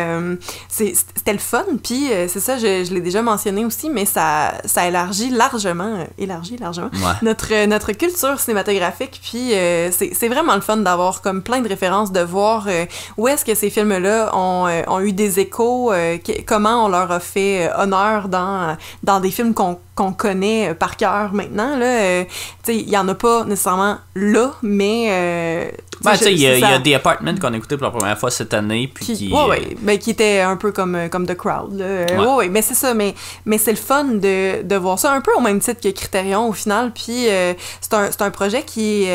c'était 0.70 1.34
le 1.34 1.40
fun, 1.40 1.66
puis 1.84 2.06
c'est 2.30 2.40
ça, 2.40 2.58
je, 2.58 2.86
je 2.86 2.94
l'ai 2.94 3.02
déjà 3.02 3.22
mentionné 3.22 3.66
aussi, 3.66 3.90
mais 3.90 4.06
ça, 4.06 4.54
ça 4.64 4.88
élargit 4.88 5.32
largement, 5.32 6.08
élargit 6.18 6.56
largement 6.56 6.90
notre, 7.24 7.66
notre 7.66 7.92
culture 7.92 8.40
cinématographique, 8.40 9.20
puis 9.22 9.52
c'est 9.92 10.28
vraiment 10.28 10.56
le 10.56 10.62
fun 10.62 10.78
d'avoir 10.78 11.22
comme 11.22 11.42
plein 11.42 11.62
de 11.62 11.68
références, 11.68 12.12
de 12.12 12.22
voir 12.22 12.66
euh, 12.68 12.86
où 13.18 13.28
est-ce 13.28 13.46
que 13.46 13.56
ces 13.56 13.70
films-là 13.70 14.36
ont, 14.36 14.68
euh, 14.68 15.00
eu 15.00 15.14
des 15.14 15.40
échos, 15.40 15.92
euh, 15.92 16.18
comment 16.46 16.86
on 16.86 16.88
leur 16.88 17.12
a 17.12 17.20
fait 17.20 17.70
honneur 17.78 18.28
dans, 18.28 18.78
dans 19.04 19.20
des 19.20 19.32
films 19.32 19.54
qu'on 19.54 19.80
qu'on 19.96 20.14
connaît 20.14 20.74
par 20.74 20.98
cœur 20.98 21.34
maintenant. 21.34 21.78
Là, 21.78 22.24
il 22.68 22.90
y 22.90 22.98
en 22.98 23.08
a 23.08 23.16
pas 23.16 23.44
nécessairement 23.44 23.98
là, 24.16 24.54
mais 24.62 25.72
ben, 26.04 26.16
il 26.26 26.40
y, 26.40 26.64
a 26.64 26.80
The 26.80 26.96
Apartment 26.96 27.36
qu'on 27.40 27.54
a 27.54 27.58
écouté 27.58 27.78
pour 27.78 27.86
la 27.86 27.92
première 27.92 28.18
fois 28.18 28.32
cette 28.32 28.54
année. 28.54 28.90
Puis 28.94 29.06
qui, 29.06 29.16
qui, 29.16 29.34
ouais, 29.34 29.62
euh, 29.62 29.76
ben, 29.82 30.00
qui 30.00 30.12
était 30.12 30.40
un 30.40 30.56
peu 30.56 30.72
comme, 30.72 30.96
euh, 30.96 31.10
comme 31.10 31.28
The 31.28 31.36
Crowd. 31.36 31.78
Là. 31.78 32.36
Ouais. 32.36 32.50
mais 32.50 32.62
c'est 32.62 32.74
ça. 32.74 32.94
Mais, 32.94 33.14
mais 33.46 33.58
c'est 33.58 33.72
le 33.72 33.78
fun 33.78 34.06
de, 34.06 34.64
de 34.64 34.76
voir 34.76 34.98
ça 34.98 35.12
un 35.12 35.22
peu 35.22 35.32
au 35.38 35.42
même 35.42 35.60
titre 35.60 35.80
que 35.82 35.90
Criterion 35.90 36.50
au 36.50 36.54
final. 36.54 36.92
Puis 36.92 37.30
euh, 37.30 37.54
c'est 37.82 37.94
un, 37.94 38.10
un, 38.20 38.32
projet 38.32 38.64
qui, 38.64 39.08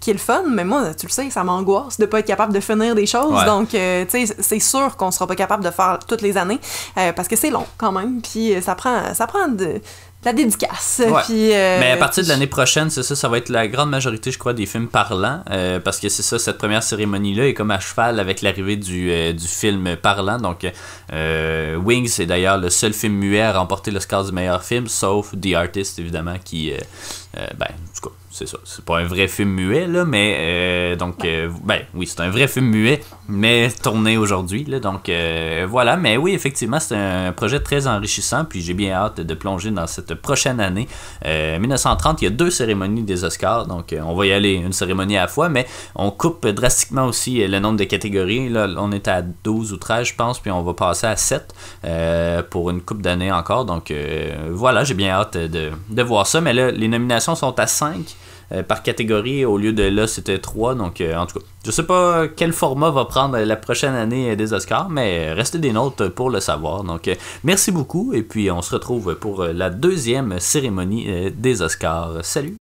qui 0.00 0.10
est 0.10 0.12
le 0.12 0.18
fun. 0.18 0.44
Mais 0.48 0.64
moi, 0.64 0.94
tu 0.94 1.06
le 1.06 1.12
sais, 1.12 1.30
ça 1.30 1.44
m'angoisse 1.44 1.98
de 1.98 2.06
pas 2.06 2.18
être 2.18 2.26
capable 2.26 2.52
de 2.52 2.60
finir 2.60 2.94
des 2.94 3.06
choses. 3.06 3.44
Donc, 3.46 3.70
tu 3.70 3.76
sais, 3.76 4.26
c'est 4.38 4.60
sûr 4.60 4.96
qu'on 4.96 5.10
sera 5.10 5.26
pas 5.26 5.36
capable 5.36 5.64
de 5.64 5.70
faire 5.70 5.98
toutes 6.06 6.22
les 6.22 6.36
années 6.36 6.58
parce 6.94 7.28
que 7.28 7.36
c'est 7.36 7.50
long 7.50 7.66
quand 7.78 7.92
même. 7.92 8.20
Puis 8.20 8.54
ça 8.60 8.74
prend, 8.74 9.14
ça 9.14 9.26
prend 9.26 9.48
de 9.48 9.80
la 10.24 10.32
dédicace. 10.32 11.02
Puis, 11.26 11.52
euh, 11.52 11.80
Mais 11.80 11.90
à 11.90 11.96
partir 11.96 12.22
de 12.22 12.28
l'année 12.28 12.46
prochaine, 12.46 12.90
c'est 12.90 13.02
ça, 13.02 13.16
ça 13.16 13.28
va 13.28 13.38
être 13.38 13.48
la 13.48 13.66
grande 13.66 13.90
majorité, 13.90 14.30
je 14.30 14.38
crois, 14.38 14.54
des 14.54 14.66
films 14.66 14.88
parlants. 14.88 15.42
Euh, 15.50 15.80
parce 15.80 15.98
que 15.98 16.08
c'est 16.08 16.22
ça, 16.22 16.38
cette 16.38 16.58
première 16.58 16.82
cérémonie-là 16.82 17.48
est 17.48 17.54
comme 17.54 17.70
à 17.70 17.80
cheval 17.80 18.20
avec 18.20 18.42
l'arrivée 18.42 18.76
du, 18.76 19.10
euh, 19.10 19.32
du 19.32 19.46
film 19.46 19.96
parlant. 19.96 20.38
Donc, 20.38 20.66
Wings, 21.12 22.08
c'est 22.08 22.26
d'ailleurs 22.26 22.58
le 22.58 22.70
seul 22.70 22.92
film 22.92 23.14
muet 23.14 23.42
à 23.42 23.52
remporter 23.52 23.90
le 23.90 24.00
score 24.00 24.24
du 24.24 24.32
meilleur 24.32 24.62
film, 24.62 24.86
sauf 24.86 25.32
The 25.40 25.54
Artist, 25.54 25.98
évidemment, 25.98 26.36
qui, 26.42 26.72
ben, 27.34 27.66
en 27.66 28.00
tout 28.00 28.08
cas, 28.08 28.14
c'est 28.32 28.48
ça. 28.48 28.56
C'est 28.64 28.84
pas 28.84 28.98
un 28.98 29.04
vrai 29.04 29.28
film 29.28 29.50
muet, 29.50 29.86
là, 29.86 30.06
mais 30.06 30.36
euh, 30.38 30.96
donc, 30.96 31.22
euh, 31.26 31.50
ben 31.64 31.80
oui, 31.94 32.06
c'est 32.06 32.20
un 32.20 32.30
vrai 32.30 32.48
film 32.48 32.66
muet, 32.66 33.02
mais 33.28 33.70
tourné 33.70 34.16
aujourd'hui, 34.16 34.64
là, 34.64 34.80
donc 34.80 35.10
euh, 35.10 35.66
voilà. 35.68 35.98
Mais 35.98 36.16
oui, 36.16 36.32
effectivement, 36.32 36.80
c'est 36.80 36.96
un 36.96 37.32
projet 37.32 37.60
très 37.60 37.86
enrichissant, 37.86 38.46
puis 38.46 38.62
j'ai 38.62 38.72
bien 38.72 38.94
hâte 38.94 39.20
de 39.20 39.34
plonger 39.34 39.70
dans 39.70 39.86
cette 39.86 40.14
prochaine 40.14 40.60
année. 40.60 40.88
1930, 41.24 42.22
il 42.22 42.24
y 42.24 42.28
a 42.28 42.30
deux 42.30 42.50
cérémonies 42.50 43.02
des 43.02 43.22
Oscars, 43.22 43.66
donc 43.66 43.94
on 44.02 44.14
va 44.14 44.26
y 44.26 44.32
aller 44.32 44.54
une 44.54 44.72
cérémonie 44.72 45.18
à 45.18 45.22
la 45.22 45.28
fois, 45.28 45.50
mais 45.50 45.66
on 45.94 46.10
coupe 46.10 46.46
drastiquement 46.48 47.04
aussi 47.04 47.46
le 47.46 47.58
nombre 47.58 47.78
de 47.78 47.84
catégories. 47.84 48.48
Là, 48.48 48.66
on 48.78 48.92
est 48.92 49.08
à 49.08 49.20
12 49.20 49.74
ou 49.74 49.76
13, 49.76 50.06
je 50.06 50.14
pense, 50.14 50.38
puis 50.38 50.50
on 50.50 50.62
va 50.62 50.72
passer 50.72 51.06
à 51.06 51.16
7 51.16 51.54
pour 52.48 52.70
une 52.70 52.80
coupe 52.80 53.02
d'années 53.02 53.30
encore. 53.30 53.66
Donc 53.66 53.92
voilà, 54.50 54.84
j'ai 54.84 54.94
bien 54.94 55.10
hâte 55.10 55.36
de, 55.36 55.70
de 55.90 56.02
voir 56.02 56.26
ça, 56.26 56.40
mais 56.40 56.54
là, 56.54 56.70
les 56.70 56.88
nominations 56.88 57.34
sont 57.34 57.58
à 57.58 57.66
5. 57.66 58.16
Par 58.68 58.82
catégorie. 58.82 59.44
Au 59.44 59.56
lieu 59.58 59.72
de 59.72 59.84
là, 59.84 60.06
c'était 60.06 60.38
3. 60.38 60.74
Donc, 60.74 61.02
en 61.16 61.26
tout 61.26 61.38
cas, 61.38 61.44
je 61.64 61.70
sais 61.70 61.84
pas 61.84 62.28
quel 62.28 62.52
format 62.52 62.90
va 62.90 63.04
prendre 63.04 63.38
la 63.38 63.56
prochaine 63.56 63.94
année 63.94 64.34
des 64.36 64.52
Oscars, 64.52 64.88
mais 64.90 65.32
restez 65.32 65.58
des 65.58 65.72
notes 65.72 66.08
pour 66.08 66.30
le 66.30 66.40
savoir. 66.40 66.84
Donc, 66.84 67.10
merci 67.44 67.70
beaucoup. 67.70 68.12
Et 68.12 68.22
puis, 68.22 68.50
on 68.50 68.62
se 68.62 68.74
retrouve 68.74 69.14
pour 69.14 69.44
la 69.44 69.70
deuxième 69.70 70.38
cérémonie 70.40 71.30
des 71.30 71.62
Oscars. 71.62 72.18
Salut! 72.22 72.56